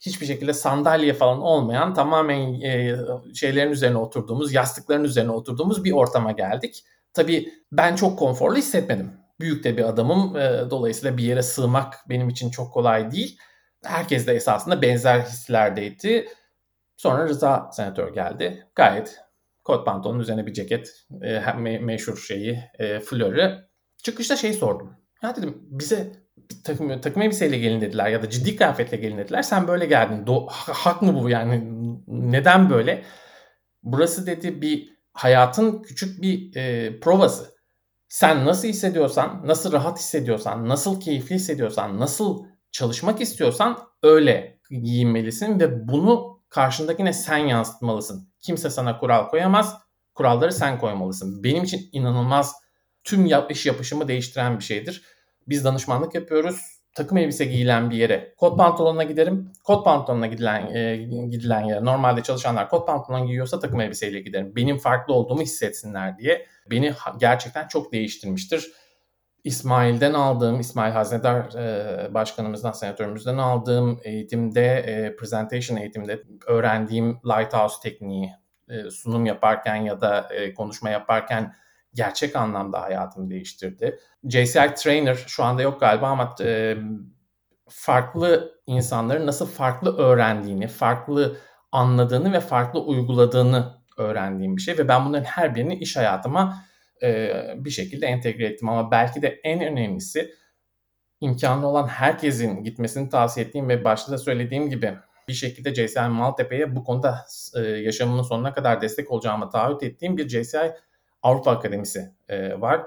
[0.00, 2.96] hiçbir şekilde sandalye falan olmayan tamamen e,
[3.34, 6.84] şeylerin üzerine oturduğumuz, yastıkların üzerine oturduğumuz bir ortama geldik.
[7.12, 9.12] Tabii ben çok konforlu hissetmedim.
[9.40, 10.34] Büyük de bir adamım.
[10.70, 13.38] Dolayısıyla bir yere sığmak benim için çok kolay değil.
[13.84, 16.28] Herkes de esasında benzer hislerdeydi.
[16.96, 18.66] Sonra Rıza senatör geldi.
[18.74, 19.23] Gayet
[19.64, 23.58] kot pantolonun üzerine bir ceket, e, me- meşhur şeyi, e, flörü.
[24.02, 24.90] Çıkışta şey sordum.
[25.22, 26.12] Ya dedim bize
[26.64, 29.42] takım, takım elbiseyle gelin dediler ya da ciddi kıyafetle gelin dediler.
[29.42, 30.24] Sen böyle geldin.
[30.26, 31.62] Do- hak mı bu yani?
[32.06, 33.02] Neden böyle?
[33.82, 37.54] Burası dedi bir hayatın küçük bir e, provası.
[38.08, 45.88] Sen nasıl hissediyorsan, nasıl rahat hissediyorsan, nasıl keyifli hissediyorsan, nasıl çalışmak istiyorsan öyle giyinmelisin ve
[45.88, 48.28] bunu karşındakine sen yansıtmalısın.
[48.40, 49.74] Kimse sana kural koyamaz.
[50.14, 51.44] Kuralları sen koymalısın.
[51.44, 52.54] Benim için inanılmaz
[53.04, 55.02] tüm yap iş yapışımı değiştiren bir şeydir.
[55.48, 56.60] Biz danışmanlık yapıyoruz.
[56.94, 59.52] Takım elbise giyilen bir yere kot pantolonuna giderim.
[59.64, 60.96] Kot pantolonuna gidilen e,
[61.30, 64.56] gidilen yere normalde çalışanlar kot pantolon giyiyorsa takım elbiseyle giderim.
[64.56, 66.46] Benim farklı olduğumu hissetsinler diye.
[66.70, 68.72] Beni gerçekten çok değiştirmiştir.
[69.44, 78.32] İsmail'den aldığım, İsmail Haznedar e, başkanımızdan, senatörümüzden aldığım eğitimde, e, presentation eğitimde öğrendiğim Lighthouse tekniği
[78.68, 81.54] e, sunum yaparken ya da e, konuşma yaparken
[81.94, 83.98] gerçek anlamda hayatımı değiştirdi.
[84.24, 86.76] JCI Trainer şu anda yok galiba ama e,
[87.68, 91.36] farklı insanların nasıl farklı öğrendiğini, farklı
[91.72, 96.64] anladığını ve farklı uyguladığını öğrendiğim bir şey ve ben bunların her birini iş hayatıma
[97.56, 98.68] bir şekilde entegre ettim.
[98.68, 100.34] Ama belki de en önemlisi
[101.20, 104.94] imkanı olan herkesin gitmesini tavsiye ettiğim ve başta da söylediğim gibi
[105.28, 107.26] bir şekilde JCI Maltepe'ye bu konuda
[107.56, 110.72] e, yaşamının sonuna kadar destek olacağımı taahhüt ettiğim bir JCI
[111.22, 112.82] Avrupa Akademisi e, var.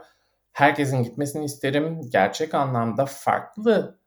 [0.53, 2.01] Herkesin gitmesini isterim.
[2.11, 3.99] Gerçek anlamda farklı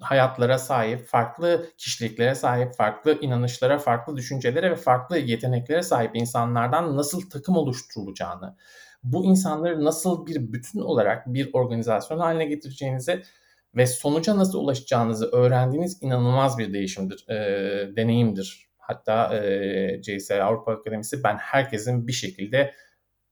[0.00, 7.30] hayatlara sahip, farklı kişiliklere sahip, farklı inanışlara, farklı düşüncelere ve farklı yeteneklere sahip insanlardan nasıl
[7.30, 8.56] takım oluşturulacağını,
[9.02, 13.22] bu insanları nasıl bir bütün olarak bir organizasyon haline getireceğinizi
[13.76, 17.36] ve sonuca nasıl ulaşacağınızı öğrendiğiniz inanılmaz bir değişimdir, e,
[17.96, 18.70] deneyimdir.
[18.78, 22.74] Hatta e, JCI Avrupa Akademisi ben herkesin bir şekilde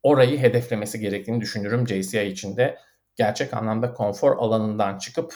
[0.03, 2.79] orayı hedeflemesi gerektiğini düşünürüm JCI içinde.
[3.17, 5.35] Gerçek anlamda konfor alanından çıkıp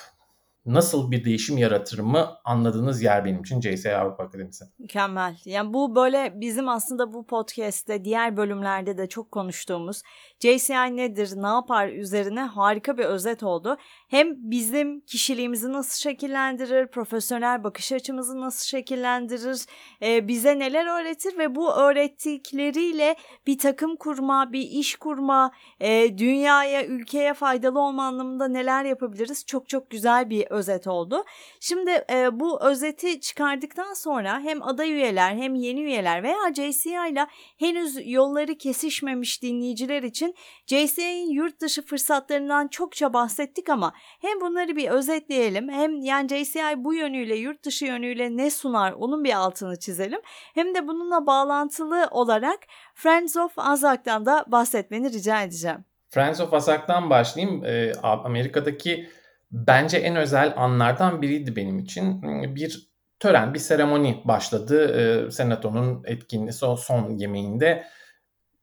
[0.67, 4.65] nasıl bir değişim yaratır mı anladığınız yer benim için JSA Avrupa Akademisi.
[4.79, 5.37] Mükemmel.
[5.45, 10.03] Yani bu böyle bizim aslında bu podcast'te diğer bölümlerde de çok konuştuğumuz
[10.41, 13.77] JCI nedir, ne yapar üzerine harika bir özet oldu.
[14.09, 19.67] Hem bizim kişiliğimizi nasıl şekillendirir, profesyonel bakış açımızı nasıl şekillendirir,
[20.03, 26.87] e, bize neler öğretir ve bu öğrettikleriyle bir takım kurma, bir iş kurma, e, dünyaya,
[26.87, 31.25] ülkeye faydalı olma anlamında neler yapabiliriz çok çok güzel bir özet oldu.
[31.61, 37.27] Şimdi e, bu özeti çıkardıktan sonra hem aday üyeler hem yeni üyeler veya JCI ile
[37.59, 40.35] henüz yolları kesişmemiş dinleyiciler için
[40.67, 46.95] JCI'nin yurt dışı fırsatlarından çokça bahsettik ama hem bunları bir özetleyelim hem yani JCI bu
[46.95, 50.21] yönüyle yurt dışı yönüyle ne sunar onun bir altını çizelim.
[50.55, 52.59] Hem de bununla bağlantılı olarak
[52.95, 55.85] Friends of Azak'tan da bahsetmeni rica edeceğim.
[56.11, 57.65] Friends of Azak'tan başlayayım.
[57.65, 59.09] Ee, Amerika'daki
[59.53, 62.23] bence en özel anlardan biriydi benim için.
[62.57, 64.99] Bir tören, bir seremoni başladı.
[65.27, 67.85] E, Senato'nun etkinliği son, yemeğinde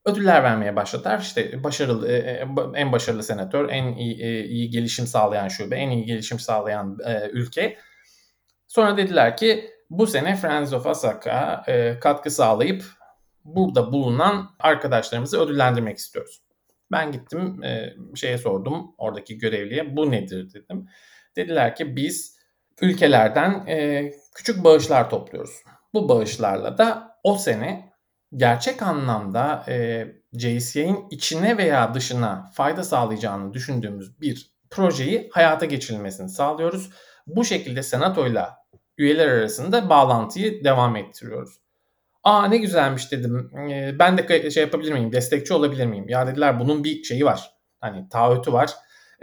[0.06, 1.19] ödüller vermeye başladılar.
[1.19, 5.89] İşte başarılı, e, e, en başarılı senatör, en iyi, e, iyi gelişim sağlayan şube, en
[5.89, 6.97] iyi gelişim sağlayan
[7.32, 7.78] ülke.
[8.67, 12.84] Sonra dediler ki bu sene Friends of Asaka e, katkı sağlayıp
[13.43, 16.41] burada bulunan arkadaşlarımızı ödüllendirmek istiyoruz.
[16.91, 20.88] Ben gittim e, şeye sordum oradaki görevliye bu nedir dedim.
[21.36, 22.39] Dediler ki biz
[22.82, 25.63] ülkelerden e, küçük bağışlar topluyoruz.
[25.93, 27.93] Bu bağışlarla da o sene
[28.36, 36.89] gerçek anlamda e, JCA'nin içine veya dışına fayda sağlayacağını düşündüğümüz bir projeyi hayata geçirilmesini sağlıyoruz.
[37.28, 38.58] Bu şekilde senatoyla
[38.97, 41.60] üyeler arasında bağlantıyı devam ettiriyoruz.
[42.24, 43.52] Aa ne güzelmiş dedim.
[43.72, 45.12] Ee, ben de şey yapabilir miyim?
[45.12, 46.10] Destekçi olabilir miyim?
[46.10, 47.52] Ya dediler bunun bir şeyi var.
[47.80, 48.72] Hani taahhütü var.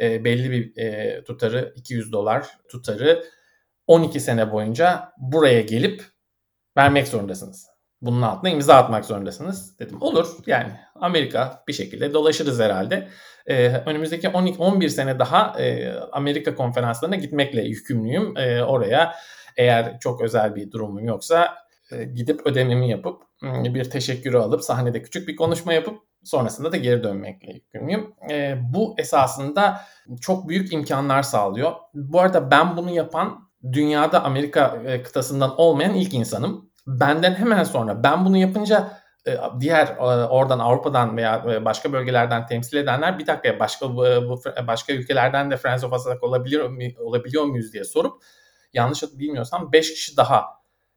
[0.01, 3.25] E, belli bir e, tutarı 200 dolar tutarı
[3.87, 6.05] 12 sene boyunca buraya gelip
[6.77, 7.67] vermek zorundasınız.
[8.01, 9.79] Bunun altına imza atmak zorundasınız.
[9.79, 13.09] Dedim olur yani Amerika bir şekilde dolaşırız herhalde.
[13.47, 18.37] Ee, önümüzdeki 12 11 sene daha e, Amerika konferanslarına gitmekle yükümlüyüm.
[18.37, 19.15] E, oraya
[19.57, 25.37] eğer çok özel bir durumum yoksa gidip ödememi yapıp bir teşekkürü alıp sahnede küçük bir
[25.37, 28.15] konuşma yapıp sonrasında da geri dönmekle yükümlüyüm.
[28.31, 29.81] E, bu esasında
[30.21, 31.73] çok büyük imkanlar sağlıyor.
[31.95, 36.71] Bu arada ben bunu yapan dünyada Amerika e, kıtasından olmayan ilk insanım.
[36.87, 38.93] Benden hemen sonra ben bunu yapınca
[39.61, 39.97] diğer
[40.31, 43.97] oradan Avrupa'dan veya başka bölgelerden temsil edenler bir dakika başka
[44.67, 48.23] başka ülkelerden de Friends of Asak olabiliyor olabiliyor muyuz diye sorup
[48.73, 50.45] yanlış bilmiyorsam 5 kişi daha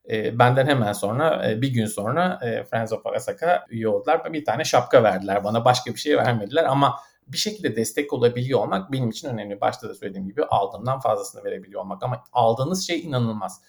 [0.10, 4.34] e, benden hemen sonra e, bir gün sonra e, Friends of Arasaka üye oldular.
[4.34, 8.92] Bir tane şapka verdiler bana başka bir şey vermediler ama bir şekilde destek olabiliyor olmak
[8.92, 9.62] benim için önemli.
[9.62, 13.62] Başta da söylediğim gibi aldığımdan fazlasını verebiliyor olmak ama aldığınız şey inanılmaz.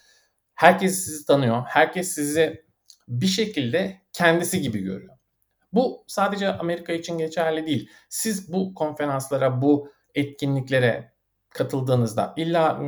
[0.55, 1.62] Herkes sizi tanıyor.
[1.66, 2.64] Herkes sizi
[3.09, 5.16] bir şekilde kendisi gibi görüyor.
[5.72, 7.90] Bu sadece Amerika için geçerli değil.
[8.09, 11.12] Siz bu konferanslara, bu etkinliklere
[11.50, 12.81] katıldığınızda illa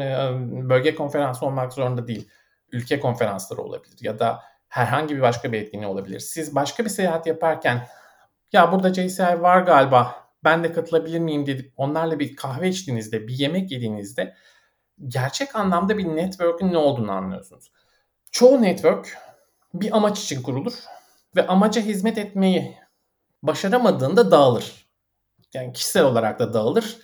[0.68, 2.28] bölge konferansı olmak zorunda değil
[2.72, 6.20] ülke konferansları olabilir ya da herhangi bir başka bir etkinliği olabilir.
[6.20, 7.88] Siz başka bir seyahat yaparken
[8.52, 13.34] ya burada JCI var galiba ben de katılabilir miyim dedip onlarla bir kahve içtiğinizde, bir
[13.34, 14.34] yemek yediğinizde
[15.08, 17.72] gerçek anlamda bir network'ün ne olduğunu anlıyorsunuz.
[18.30, 19.18] Çoğu network
[19.74, 20.74] bir amaç için kurulur
[21.36, 22.78] ve amaca hizmet etmeyi
[23.42, 24.86] başaramadığında dağılır.
[25.54, 26.96] Yani kişisel olarak da dağılır.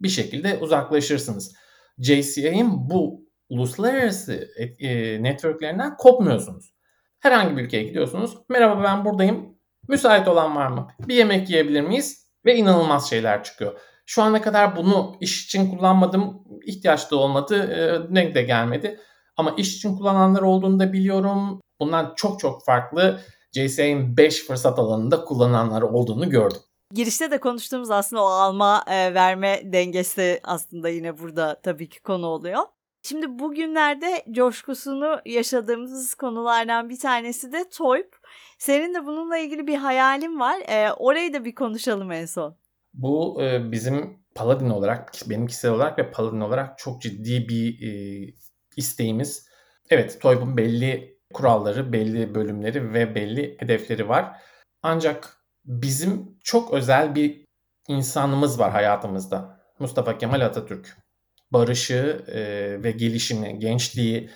[0.00, 1.54] Bir şekilde uzaklaşırsınız.
[1.98, 6.74] JCI'nin bu uluslararası e, networklerinden kopmuyorsunuz.
[7.20, 8.38] Herhangi bir ülkeye gidiyorsunuz.
[8.48, 9.56] Merhaba ben buradayım.
[9.88, 10.88] Müsait olan var mı?
[11.08, 12.26] Bir yemek yiyebilir miyiz?
[12.44, 13.80] Ve inanılmaz şeyler çıkıyor.
[14.06, 16.44] Şu ana kadar bunu iş için kullanmadım.
[16.64, 17.56] İhtiyaç da olmadı.
[17.56, 19.00] E, denk de gelmedi.
[19.36, 21.60] Ama iş için kullananlar olduğunu da biliyorum.
[21.80, 23.20] Bundan çok çok farklı
[23.52, 26.60] JCI'nin 5 fırsat alanında kullananlar olduğunu gördüm.
[26.94, 32.26] Girişte de konuştuğumuz aslında o alma e, verme dengesi aslında yine burada tabii ki konu
[32.26, 32.62] oluyor.
[33.08, 38.16] Şimdi bugünlerde coşkusunu yaşadığımız konulardan bir tanesi de TOYP.
[38.58, 40.60] Senin de bununla ilgili bir hayalin var.
[40.68, 42.56] E, orayı da bir konuşalım en son.
[42.94, 48.34] Bu e, bizim Paladin olarak, benim kişisel olarak ve Paladin olarak çok ciddi bir e,
[48.76, 49.48] isteğimiz.
[49.90, 54.40] Evet, TOYP'un belli kuralları, belli bölümleri ve belli hedefleri var.
[54.82, 57.44] Ancak bizim çok özel bir
[57.88, 59.60] insanımız var hayatımızda.
[59.78, 61.05] Mustafa Kemal Atatürk
[61.52, 62.42] barışı e,
[62.82, 64.30] ve gelişimi, gençliği,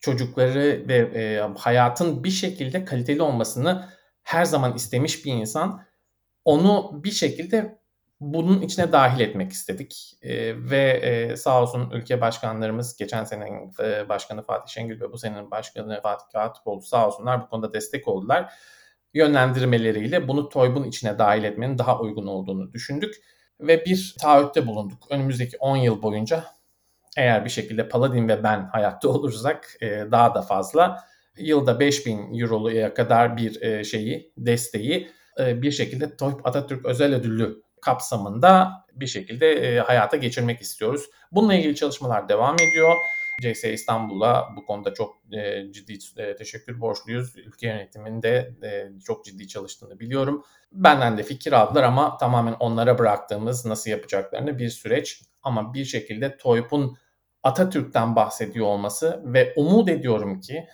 [0.00, 3.88] çocukları ve e, hayatın bir şekilde kaliteli olmasını
[4.22, 5.82] her zaman istemiş bir insan.
[6.44, 7.80] Onu bir şekilde
[8.20, 10.18] bunun içine dahil etmek istedik.
[10.22, 15.18] E, ve e, sağ olsun ülke başkanlarımız geçen senenin e, başkanı Fatih Şengül ve bu
[15.18, 18.52] senenin başkanı Fatih Katipoğlu sağ olsunlar bu konuda destek oldular.
[19.14, 23.14] Yönlendirmeleriyle bunu TOYB'un içine dahil etmenin daha uygun olduğunu düşündük
[23.60, 25.06] ve bir taahhütte bulunduk.
[25.10, 26.44] Önümüzdeki 10 yıl boyunca
[27.16, 31.04] eğer bir şekilde Paladin ve ben hayatta olursak e, daha da fazla
[31.38, 37.62] yılda 5000 euroluya kadar bir e, şeyi desteği e, bir şekilde TOYB Atatürk Özel Ödüllü
[37.82, 41.10] kapsamında bir şekilde e, hayata geçirmek istiyoruz.
[41.32, 42.94] Bununla ilgili çalışmalar devam ediyor.
[43.40, 47.36] CS İstanbul'a bu konuda çok e, ciddi e, teşekkür borçluyuz.
[47.36, 50.44] Ülke yönetiminde e, çok ciddi çalıştığını biliyorum.
[50.72, 55.22] Benden de fikir aldılar ama tamamen onlara bıraktığımız nasıl yapacaklarını bir süreç.
[55.42, 56.96] Ama bir şekilde TOYP'un
[57.42, 60.66] Atatürk'ten bahsediyor olması ve umut ediyorum ki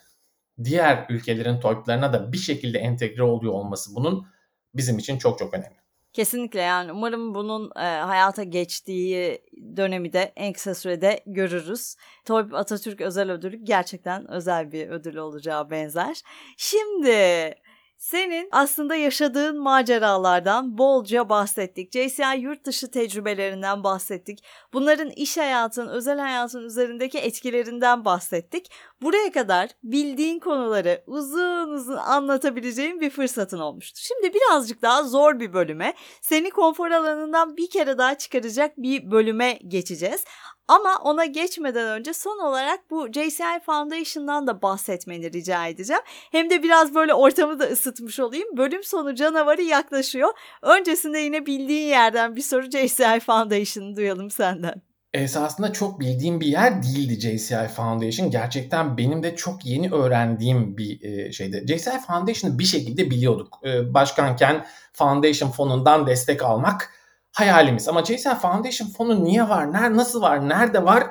[0.65, 4.27] diğer ülkelerin TOYP'larına da bir şekilde entegre oluyor olması bunun
[4.75, 5.86] bizim için çok çok önemli.
[6.17, 9.43] Kesinlikle yani umarım bunun e, hayata geçtiği
[9.77, 11.97] dönemi de en kısa sürede görürüz.
[12.25, 16.23] TOYP Atatürk Özel Ödülü gerçekten özel bir ödül olacağı benzer.
[16.57, 17.55] Şimdi
[17.99, 21.93] senin aslında yaşadığın maceralardan bolca bahsettik.
[21.93, 24.45] JCI yurt dışı tecrübelerinden bahsettik.
[24.73, 28.71] Bunların iş hayatın, özel hayatın üzerindeki etkilerinden bahsettik.
[29.03, 34.01] Buraya kadar bildiğin konuları uzun uzun anlatabileceğin bir fırsatın olmuştu.
[34.03, 39.53] Şimdi birazcık daha zor bir bölüme, seni konfor alanından bir kere daha çıkaracak bir bölüme
[39.53, 40.25] geçeceğiz.
[40.69, 46.03] Ama ona geçmeden önce son olarak bu JCI Foundation'dan da bahsetmeni rica edeceğim.
[46.07, 48.57] Hem de biraz böyle ortamı da ısıtmış olayım.
[48.57, 50.33] Bölüm sonu canavarı yaklaşıyor.
[50.63, 54.83] Öncesinde yine bildiğin yerden bir soru JCI Foundation'ı duyalım senden.
[55.15, 58.31] Esasında çok bildiğim bir yer değildi JCI Foundation.
[58.31, 61.65] Gerçekten benim de çok yeni öğrendiğim bir e, şeydi.
[61.69, 63.61] JCI Foundation'ı bir şekilde biliyorduk.
[63.65, 66.96] E, başkanken Foundation fonundan destek almak
[67.37, 67.89] hayalimiz.
[67.89, 71.05] Ama JSL Foundation fonu niye var, ner, nasıl var, nerede var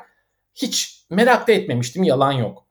[0.56, 2.66] hiç merak da etmemiştim yalan yok.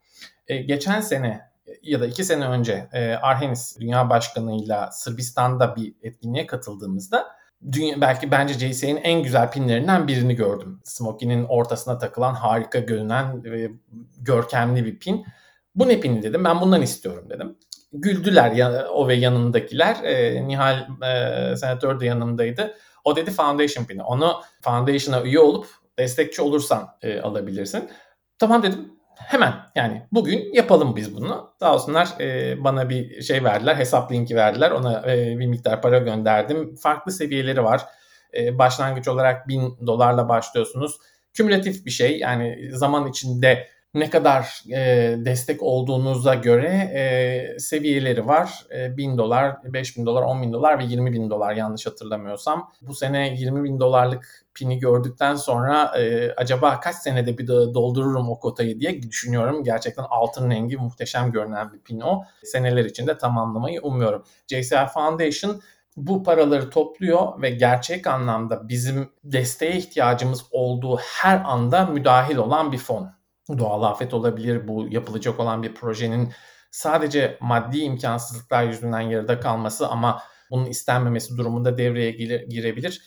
[0.48, 1.40] E, geçen sene
[1.82, 7.26] ya da iki sene önce e, Arhenis Dünya Başkanı'yla Sırbistan'da bir etkinliğe katıldığımızda
[7.72, 10.80] dünya, belki bence JC'nin en güzel pinlerinden birini gördüm.
[10.84, 13.70] Smokey'nin ortasına takılan harika görünen ve
[14.20, 15.26] görkemli bir pin.
[15.74, 17.56] Bu ne pini dedim ben bundan istiyorum dedim.
[17.96, 19.96] Güldüler ya, o ve yanındakiler.
[20.04, 22.74] E, Nihal e, senatör de yanımdaydı.
[23.04, 24.02] O dedi Foundation Pin'i.
[24.02, 25.66] Onu Foundation'a üye olup
[25.98, 27.90] destekçi olursan e, alabilirsin.
[28.38, 28.92] Tamam dedim.
[29.16, 31.54] Hemen yani bugün yapalım biz bunu.
[31.60, 33.76] Sağ olsunlar e, bana bir şey verdiler.
[33.76, 34.70] Hesap linki verdiler.
[34.70, 36.76] Ona e, bir miktar para gönderdim.
[36.76, 37.82] Farklı seviyeleri var.
[38.36, 40.98] E, başlangıç olarak 1000 dolarla başlıyorsunuz.
[41.34, 42.18] Kümülatif bir şey.
[42.18, 48.66] Yani zaman içinde ne kadar e, destek olduğunuza göre e, seviyeleri var.
[48.76, 52.72] E, 1000 dolar, 5000 dolar, 10 bin dolar ve 20 bin dolar yanlış hatırlamıyorsam.
[52.82, 58.38] Bu sene 20 bin dolarlık pini gördükten sonra e, acaba kaç senede bir doldururum o
[58.38, 59.64] kotayı diye düşünüyorum.
[59.64, 62.22] Gerçekten altın rengi muhteşem görünen bir pin o.
[62.42, 64.24] Seneler içinde tamamlamayı umuyorum.
[64.48, 65.60] JCI Foundation
[65.96, 72.78] bu paraları topluyor ve gerçek anlamda bizim desteğe ihtiyacımız olduğu her anda müdahil olan bir
[72.78, 73.10] fon
[73.58, 74.68] doğal afet olabilir.
[74.68, 76.32] Bu yapılacak olan bir projenin
[76.70, 82.10] sadece maddi imkansızlıklar yüzünden yarıda kalması ama bunun istenmemesi durumunda devreye
[82.48, 83.02] girebilir.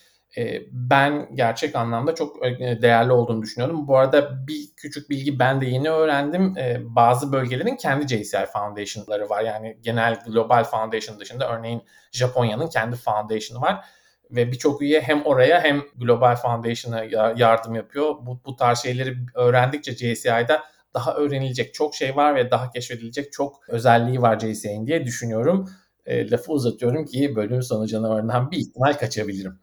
[0.72, 2.42] Ben gerçek anlamda çok
[2.82, 3.88] değerli olduğunu düşünüyorum.
[3.88, 6.54] Bu arada bir küçük bilgi ben de yeni öğrendim.
[6.80, 9.42] Bazı bölgelerin kendi JCI Foundation'ları var.
[9.42, 13.84] Yani genel Global Foundation dışında örneğin Japonya'nın kendi foundation'ı var
[14.30, 17.04] ve birçok üye hem oraya hem Global Foundation'a
[17.36, 18.14] yardım yapıyor.
[18.26, 20.62] Bu, bu tarz şeyleri öğrendikçe JCI'da
[20.94, 25.68] daha öğrenilecek çok şey var ve daha keşfedilecek çok özelliği var JCI'nin diye düşünüyorum.
[26.06, 29.58] E, lafı uzatıyorum ki bölüm sonu canavarından bir ihtimal kaçabilirim.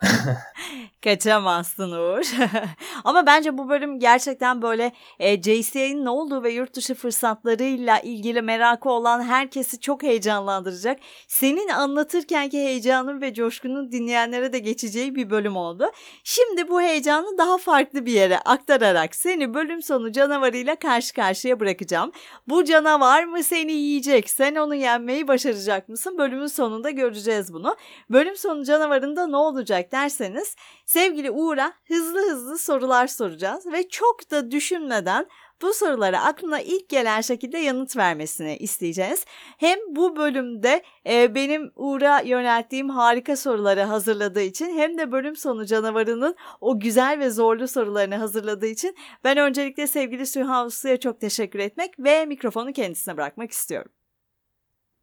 [1.06, 2.32] Kaçamazsın Uğur.
[3.04, 8.41] Ama bence bu bölüm gerçekten böyle e, JCA'nin ne olduğu ve yurt dışı fırsatlarıyla ilgili
[8.41, 11.00] merakı olan herkesi çok heyecanlandıracak.
[11.28, 15.91] Senin anlatırkenki heyecanın ve coşkunun dinleyenlere de geçeceği bir bölüm oldu.
[16.24, 22.12] Şimdi bu heyecanı daha farklı bir yere aktararak seni bölüm sonu canavarıyla karşı karşıya bırakacağım.
[22.48, 24.30] Bu canavar mı seni yiyecek?
[24.30, 26.18] Sen onu yenmeyi başaracak mısın?
[26.18, 27.76] Bölümün sonunda göreceğiz bunu.
[28.10, 30.56] Bölüm sonu canavarında ne olacak derseniz
[30.95, 35.27] Sevgili Uğur'a hızlı hızlı sorular soracağız ve çok da düşünmeden
[35.62, 39.25] bu sorulara aklına ilk gelen şekilde yanıt vermesini isteyeceğiz.
[39.58, 45.65] Hem bu bölümde e, benim Uğur'a yönelttiğim harika soruları hazırladığı için hem de bölüm sonu
[45.65, 51.60] canavarının o güzel ve zorlu sorularını hazırladığı için ben öncelikle sevgili Süha Uslu'ya çok teşekkür
[51.60, 53.91] etmek ve mikrofonu kendisine bırakmak istiyorum.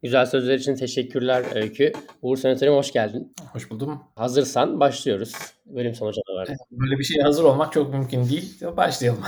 [0.03, 1.91] Güzel sözler için teşekkürler Öykü.
[2.21, 3.33] Uğur Senatörüm hoş geldin.
[3.53, 4.03] Hoş buldum.
[4.15, 5.33] Hazırsan başlıyoruz.
[5.65, 6.49] Bölüm sonucu var.
[6.71, 8.61] Böyle bir şeye hazır olmak çok mümkün değil.
[8.77, 9.23] Başlayalım.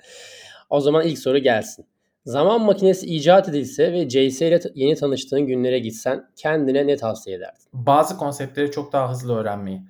[0.70, 1.86] o zaman ilk soru gelsin.
[2.24, 7.64] Zaman makinesi icat edilse ve JS ile yeni tanıştığın günlere gitsen kendine ne tavsiye ederdin?
[7.72, 9.82] Bazı konseptleri çok daha hızlı öğrenmeyi.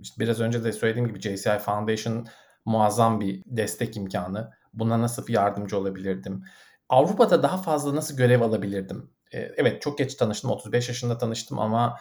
[0.00, 2.26] İşte biraz önce de söylediğim gibi JCI Foundation
[2.64, 4.50] muazzam bir destek imkanı.
[4.72, 6.44] Buna nasıl yardımcı olabilirdim?
[6.88, 9.10] Avrupa'da daha fazla nasıl görev alabilirdim?
[9.32, 10.50] Evet çok geç tanıştım.
[10.50, 11.98] 35 yaşında tanıştım ama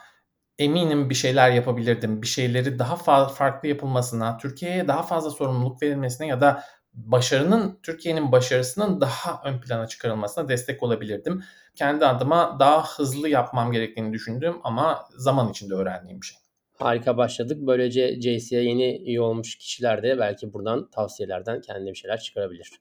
[0.60, 2.22] eminim bir şeyler yapabilirdim.
[2.22, 2.96] Bir şeyleri daha
[3.28, 6.64] farklı yapılmasına, Türkiye'ye daha fazla sorumluluk verilmesine ya da
[6.94, 11.44] başarının Türkiye'nin başarısının daha ön plana çıkarılmasına destek olabilirdim.
[11.76, 16.38] Kendi adıma daha hızlı yapmam gerektiğini düşündüm ama zaman içinde öğrendiğim bir şey.
[16.80, 17.58] Harika başladık.
[17.62, 22.72] Böylece JC'ye yeni üye olmuş kişiler de belki buradan tavsiyelerden kendi bir şeyler çıkarabilir.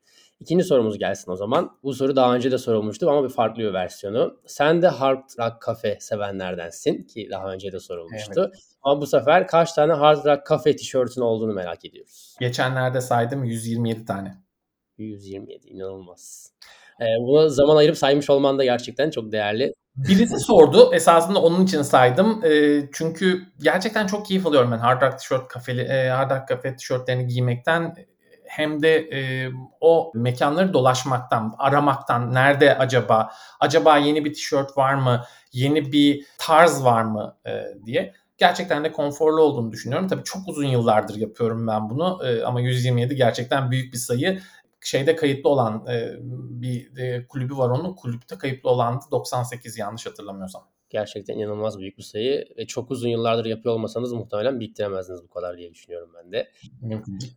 [0.41, 1.79] İkinci sorumuz gelsin o zaman.
[1.83, 4.41] Bu soru daha önce de sorulmuştu ama bir farklı bir versiyonu.
[4.47, 8.41] Sen de Hard Rock Cafe sevenlerdensin ki daha önce de sorulmuştu.
[8.41, 8.65] Evet.
[8.83, 12.37] Ama bu sefer kaç tane Hard Rock Cafe tişörtün olduğunu merak ediyoruz.
[12.41, 14.35] Geçenlerde saydım 127 tane.
[14.99, 16.53] 127 inanılmaz.
[17.01, 19.73] Ee, buna zaman ayırıp saymış olman da gerçekten çok değerli.
[19.97, 20.95] Birisi sordu.
[20.95, 22.45] Esasında onun için saydım.
[22.45, 26.77] E, çünkü gerçekten çok keyif alıyorum ben Hard Rock tişört kafeli, e, Hard Rock kafe
[26.77, 27.95] tişörtlerini giymekten
[28.51, 35.25] hem de e, o mekanları dolaşmaktan, aramaktan nerede acaba, acaba yeni bir tişört var mı,
[35.53, 40.09] yeni bir tarz var mı e, diye gerçekten de konforlu olduğunu düşünüyorum.
[40.09, 44.41] Tabii çok uzun yıllardır yapıyorum ben bunu e, ama 127 gerçekten büyük bir sayı.
[44.81, 46.17] Şeyde kayıtlı olan e,
[46.63, 47.95] bir e, kulübü var onun.
[47.95, 50.63] Kulüpte kayıtlı olan 98 yanlış hatırlamıyorsam.
[50.91, 55.57] Gerçekten inanılmaz büyük bir sayı ve çok uzun yıllardır yapıyor olmasanız muhtemelen biriktiremezdiniz bu kadar
[55.59, 56.51] diye düşünüyorum ben de.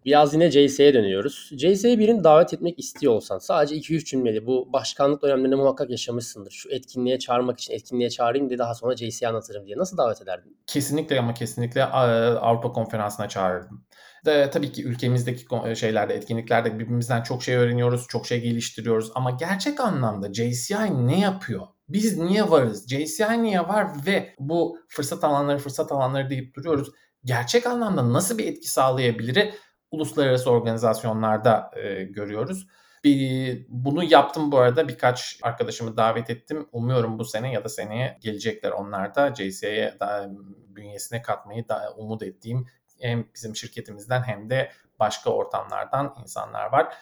[0.06, 1.50] Biraz yine JS'ye dönüyoruz.
[1.58, 6.52] JS'ye birini davet etmek istiyor olsan sadece 2-3 cümleli bu başkanlık dönemlerinde muhakkak yaşamışsındır.
[6.52, 9.78] Şu etkinliğe çağırmak için etkinliğe çağırayım diye daha sonra JS'ye anlatırım diye.
[9.78, 10.58] Nasıl davet ederdin?
[10.68, 13.86] Kesinlikle ama kesinlikle Avrupa Konferansı'na çağırırdım.
[14.26, 15.46] De, tabii ki ülkemizdeki
[15.76, 19.12] şeylerde, etkinliklerde birbirimizden çok şey öğreniyoruz, çok şey geliştiriyoruz.
[19.16, 21.68] Ama gerçek anlamda JCI ne yapıyor?
[21.90, 22.88] Biz niye varız?
[22.88, 23.88] JCI niye var?
[24.06, 26.92] Ve bu fırsat alanları fırsat alanları deyip duruyoruz.
[27.26, 29.54] Gerçek anlamda nasıl bir etki sağlayabilir?
[29.92, 32.68] Uluslararası organizasyonlarda e, görüyoruz.
[33.04, 36.68] Bir, bunu yaptım bu arada birkaç arkadaşımı davet ettim.
[36.72, 39.98] Umuyorum bu sene ya da seneye gelecekler onlar da JCI'ye
[40.68, 42.68] bünyesine katmayı da umut ettiğim
[43.02, 46.94] hem bizim şirketimizden hem de başka ortamlardan insanlar var.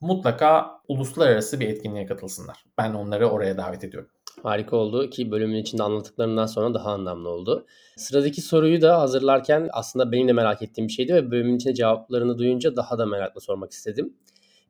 [0.00, 2.64] Mutlaka uluslararası bir etkinliğe katılsınlar.
[2.78, 4.10] Ben onları oraya davet ediyorum.
[4.42, 7.66] Harika oldu ki bölümün içinde anlattıklarından sonra daha anlamlı oldu.
[7.96, 12.38] Sıradaki soruyu da hazırlarken aslında benim de merak ettiğim bir şeydi ve bölümün içinde cevaplarını
[12.38, 14.14] duyunca daha da merakla sormak istedim.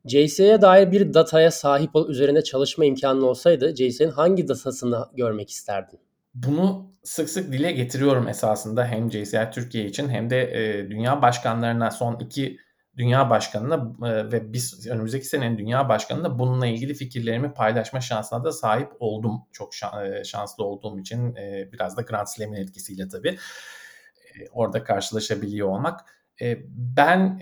[0.05, 5.99] JS'ye dair bir dataya sahip ol üzerinde çalışma imkanı olsaydı JS'nin hangi datasını görmek isterdin?
[6.33, 11.91] Bunu sık sık dile getiriyorum esasında hem JCI Türkiye için hem de e, dünya başkanlarına
[11.91, 12.57] son iki
[13.01, 18.51] dünya başkanına e, ve biz önümüzdeki senenin dünya başkanına bununla ilgili fikirlerimi paylaşma şansına da
[18.51, 19.41] sahip oldum.
[19.51, 19.71] Çok
[20.05, 23.37] e, şanslı olduğum için e, biraz da Grand Slam'in etkisiyle tabii
[24.51, 25.99] orada karşılaşabiliyor olmak.
[26.75, 27.41] Ben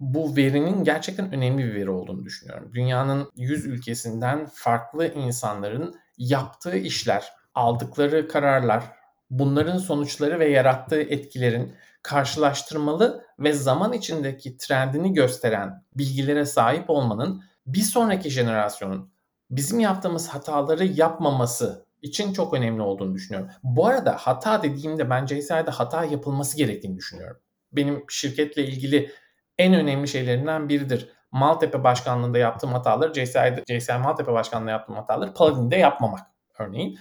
[0.00, 2.70] bu verinin gerçekten önemli bir veri olduğunu düşünüyorum.
[2.74, 8.84] Dünyanın 100 ülkesinden farklı insanların yaptığı işler, aldıkları kararlar,
[9.30, 17.82] bunların sonuçları ve yarattığı etkilerin karşılaştırmalı ve zaman içindeki trendini gösteren bilgilere sahip olmanın bir
[17.82, 19.12] sonraki jenerasyonun
[19.50, 23.50] bizim yaptığımız hataları yapmaması için çok önemli olduğunu düşünüyorum.
[23.62, 27.40] Bu arada hata dediğimde ben JCI'de hata yapılması gerektiğini düşünüyorum.
[27.72, 29.10] Benim şirketle ilgili
[29.58, 31.12] en önemli şeylerinden biridir.
[31.32, 36.20] Maltepe Başkanlığı'nda yaptığım hataları JCI'de, JCI Maltepe Başkanlığı'nda yaptığım hataları Paladin'de yapmamak
[36.58, 36.98] örneğin.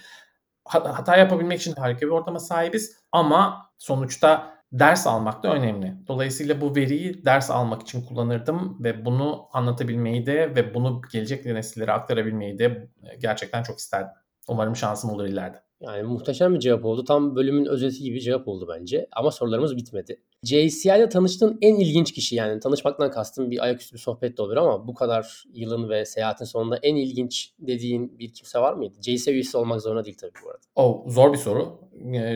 [0.65, 5.93] Hata yapabilmek için harika bir ortama sahibiz ama sonuçta ders almak da önemli.
[6.07, 11.91] Dolayısıyla bu veriyi ders almak için kullanırdım ve bunu anlatabilmeyi de ve bunu gelecek nesillere
[11.91, 12.89] aktarabilmeyi de
[13.19, 14.13] gerçekten çok isterdim.
[14.47, 15.61] Umarım şansım olur ileride.
[15.81, 17.03] Yani muhteşem bir cevap oldu.
[17.03, 19.07] Tam bölümün özeti gibi cevap oldu bence.
[19.11, 20.21] Ama sorularımız bitmedi.
[20.43, 24.57] JCI ile tanıştığın en ilginç kişi yani tanışmaktan kastım bir ayaküstü bir sohbet de olur
[24.57, 28.95] ama bu kadar yılın ve seyahatin sonunda en ilginç dediğin bir kimse var mıydı?
[29.01, 30.61] JCI üyesi olmak zorunda değil tabii bu arada.
[30.75, 31.79] Oh, zor bir soru.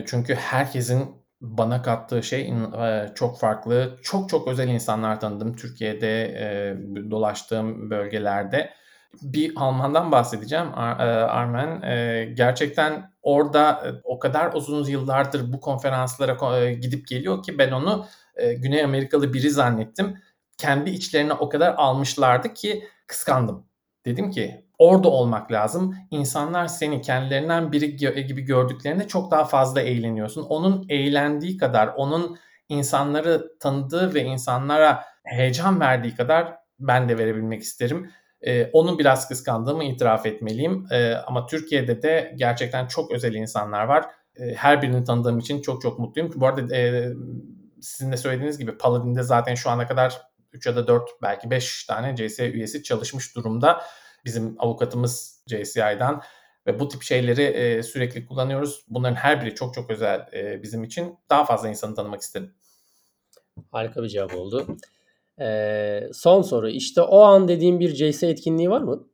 [0.06, 3.98] Çünkü herkesin bana kattığı şey e, çok farklı.
[4.02, 6.76] Çok çok özel insanlar tanıdım Türkiye'de e,
[7.10, 8.70] dolaştığım bölgelerde.
[9.22, 11.80] Bir Alman'dan bahsedeceğim e, Armen.
[12.34, 18.06] Gerçekten orada o kadar uzun yıllardır bu konferanslara gidip geliyor ki ben onu
[18.56, 20.18] Güney Amerikalı biri zannettim.
[20.58, 23.66] Kendi içlerine o kadar almışlardı ki kıskandım.
[24.06, 25.94] Dedim ki orada olmak lazım.
[26.10, 27.96] İnsanlar seni kendilerinden biri
[28.26, 30.42] gibi gördüklerinde çok daha fazla eğleniyorsun.
[30.42, 38.10] Onun eğlendiği kadar, onun insanları tanıdığı ve insanlara heyecan verdiği kadar ben de verebilmek isterim.
[38.46, 40.86] Ee, onu biraz kıskandığımı itiraf etmeliyim.
[40.92, 44.06] Ee, ama Türkiye'de de gerçekten çok özel insanlar var.
[44.36, 46.32] Ee, her birini tanıdığım için çok çok mutluyum.
[46.36, 47.12] Bu arada e,
[47.80, 50.20] sizin de söylediğiniz gibi Paladin'de zaten şu ana kadar
[50.52, 53.82] 3 ya da 4 belki 5 tane CSI üyesi çalışmış durumda.
[54.24, 56.22] Bizim avukatımız JCI'dan
[56.66, 58.84] ve bu tip şeyleri e, sürekli kullanıyoruz.
[58.88, 61.18] Bunların her biri çok çok özel e, bizim için.
[61.30, 62.54] Daha fazla insanı tanımak istedim.
[63.70, 64.76] Harika bir cevap oldu.
[65.40, 66.68] Ee, son soru.
[66.68, 69.08] İşte o an dediğim bir CS etkinliği var mı?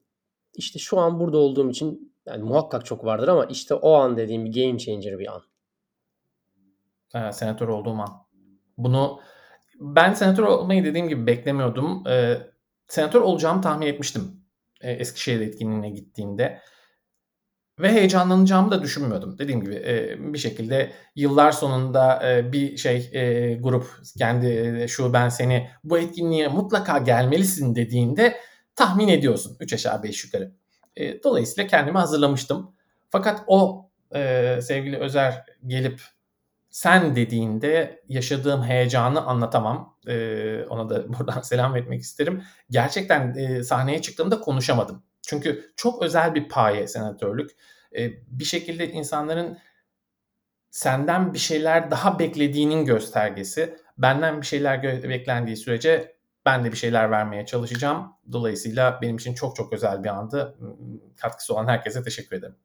[0.54, 4.44] İşte şu an burada olduğum için yani muhakkak çok vardır ama işte o an dediğim
[4.44, 5.42] bir game changer bir an.
[7.14, 8.26] Ee, senatör olduğum an.
[8.78, 9.20] Bunu
[9.80, 12.04] ben senatör olmayı dediğim gibi beklemiyordum.
[12.08, 12.38] Ee,
[12.88, 14.39] senatör olacağımı tahmin etmiştim.
[14.80, 16.60] Ee, Eskişehir etkinliğine gittiğimde.
[17.80, 19.38] Ve heyecanlanacağımı da düşünmüyordum.
[19.38, 23.86] Dediğim gibi e, bir şekilde yıllar sonunda e, bir şey e, grup
[24.18, 28.36] kendi e, şu ben seni bu etkinliğe mutlaka gelmelisin dediğinde
[28.76, 29.56] tahmin ediyorsun.
[29.60, 30.52] 3 aşağı 5 yukarı.
[30.96, 32.74] E, dolayısıyla kendimi hazırlamıştım.
[33.10, 36.02] Fakat o e, sevgili Özer gelip
[36.70, 39.96] sen dediğinde yaşadığım heyecanı anlatamam.
[40.06, 42.42] Ee, ona da buradan selam etmek isterim.
[42.70, 45.02] Gerçekten e, sahneye çıktığımda konuşamadım.
[45.22, 47.50] Çünkü çok özel bir paye senatörlük.
[47.98, 49.58] Ee, bir şekilde insanların
[50.70, 53.76] senden bir şeyler daha beklediğinin göstergesi.
[53.98, 56.16] Benden bir şeyler gö- beklendiği sürece
[56.46, 58.12] ben de bir şeyler vermeye çalışacağım.
[58.32, 60.58] Dolayısıyla benim için çok çok özel bir andı.
[61.20, 62.56] Katkısı olan herkese teşekkür ederim.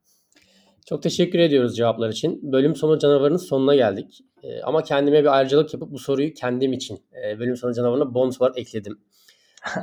[0.85, 2.51] Çok teşekkür ediyoruz cevaplar için.
[2.51, 4.21] Bölüm sonu canavarının sonuna geldik.
[4.43, 8.41] E, ama kendime bir ayrıcalık yapıp bu soruyu kendim için e, bölüm sonu canavarına bonus
[8.41, 8.99] olarak ekledim.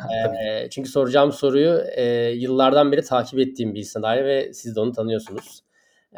[0.44, 4.80] e, çünkü soracağım soruyu e, yıllardan beri takip ettiğim bir insan dair ve siz de
[4.80, 5.62] onu tanıyorsunuz.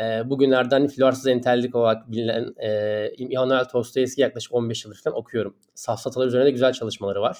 [0.00, 5.56] E, bugünlerden Florsuz entellik olarak bilinen e, İmanuel Dostoyevski yaklaşık 15 yıldır falan okuyorum.
[5.74, 7.38] Safsatalar üzerine de güzel çalışmaları var.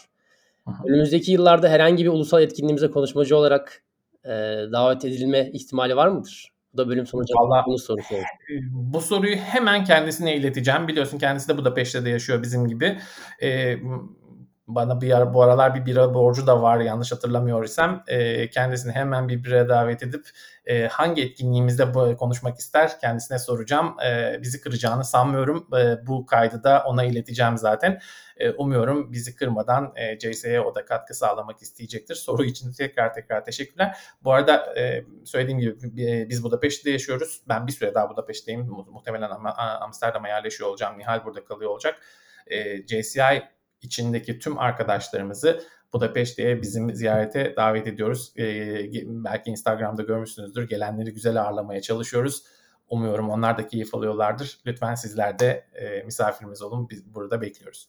[0.66, 0.82] Aha.
[0.86, 3.82] Önümüzdeki yıllarda herhangi bir ulusal etkinliğimize konuşmacı olarak
[4.24, 4.30] e,
[4.72, 6.53] davet edilme ihtimali var mıdır?
[6.74, 8.24] Bu da bölüm sonu cevabını sorusu oldu.
[8.70, 10.88] Bu soruyu hemen kendisine ileteceğim.
[10.88, 12.98] Biliyorsun kendisi de Budapeşte'de yaşıyor bizim gibi.
[13.42, 13.76] Ee,
[14.66, 18.02] bana bir ara, bu aralar bir bira borcu da var yanlış hatırlamıyor isem.
[18.06, 20.24] E, kendisini hemen bir bira davet edip
[20.66, 23.96] e, hangi etkinliğimizde bu, konuşmak ister kendisine soracağım.
[24.06, 25.68] E, bizi kıracağını sanmıyorum.
[25.78, 28.00] E, bu kaydı da ona ileteceğim zaten.
[28.36, 32.14] E, umuyorum bizi kırmadan e, CS'ye o da katkı sağlamak isteyecektir.
[32.14, 33.96] Soru için tekrar tekrar teşekkürler.
[34.24, 37.42] Bu arada e, söylediğim gibi e, biz Budapeşte'de yaşıyoruz.
[37.48, 38.66] Ben bir süre daha Budapeşte'deyim.
[38.90, 39.30] Muhtemelen
[39.80, 40.98] Amsterdam'a yerleşiyor olacağım.
[40.98, 42.00] Nihal burada kalıyor olacak.
[42.46, 43.53] E, JCI
[43.84, 45.60] içindeki tüm arkadaşlarımızı
[45.92, 48.32] Budapeşte'ye bizim ziyarete davet ediyoruz.
[48.38, 48.44] E,
[49.04, 50.68] belki Instagram'da görmüşsünüzdür.
[50.68, 52.44] Gelenleri güzel ağırlamaya çalışıyoruz.
[52.88, 54.58] Umuyorum onlar da keyif alıyorlardır.
[54.66, 56.90] Lütfen sizler de e, misafirimiz olun.
[56.90, 57.88] Biz burada bekliyoruz.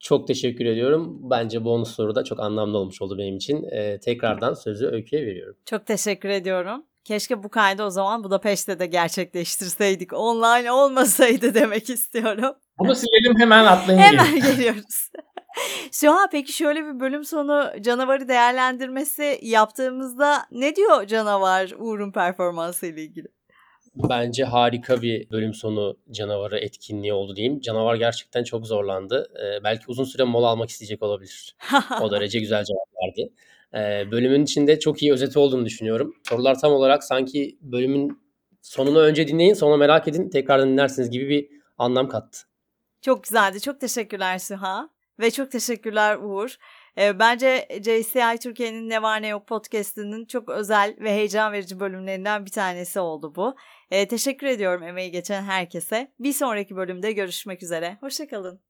[0.00, 1.18] Çok teşekkür ediyorum.
[1.30, 3.64] Bence bonus soru da çok anlamlı olmuş oldu benim için.
[3.72, 5.56] Ee, tekrardan sözü Öykü'ye veriyorum.
[5.66, 6.84] Çok teşekkür ediyorum.
[7.04, 10.12] Keşke bu kaydı o zaman Budapeşte de gerçekleştirseydik.
[10.12, 12.54] Online olmasaydı demek istiyorum.
[12.78, 13.98] Bunu silelim hemen atlayın.
[13.98, 15.10] hemen geliyoruz.
[15.92, 22.86] Şu an peki şöyle bir bölüm sonu canavarı değerlendirmesi yaptığımızda ne diyor canavar Uğur'un performansı
[22.86, 23.26] ile ilgili?
[23.94, 27.60] Bence harika bir bölüm sonu canavarı etkinliği oldu diyeyim.
[27.60, 29.32] Canavar gerçekten çok zorlandı.
[29.36, 31.56] Ee, belki uzun süre mola almak isteyecek olabilir.
[32.00, 33.32] o derece güzel cevap verdi.
[33.74, 36.14] Ee, bölümün içinde çok iyi özeti olduğunu düşünüyorum.
[36.28, 38.18] Sorular tam olarak sanki bölümün
[38.62, 41.48] sonunu önce dinleyin sonra merak edin tekrardan dinlersiniz gibi bir
[41.78, 42.38] anlam kattı.
[43.04, 43.60] Çok güzeldi.
[43.60, 44.88] Çok teşekkürler Süha.
[45.20, 46.56] Ve çok teşekkürler Uğur.
[46.98, 52.46] E, bence JCI Türkiye'nin Ne Var Ne Yok podcastının çok özel ve heyecan verici bölümlerinden
[52.46, 53.56] bir tanesi oldu bu.
[53.90, 56.12] E, teşekkür ediyorum emeği geçen herkese.
[56.20, 57.96] Bir sonraki bölümde görüşmek üzere.
[58.00, 58.60] Hoşçakalın.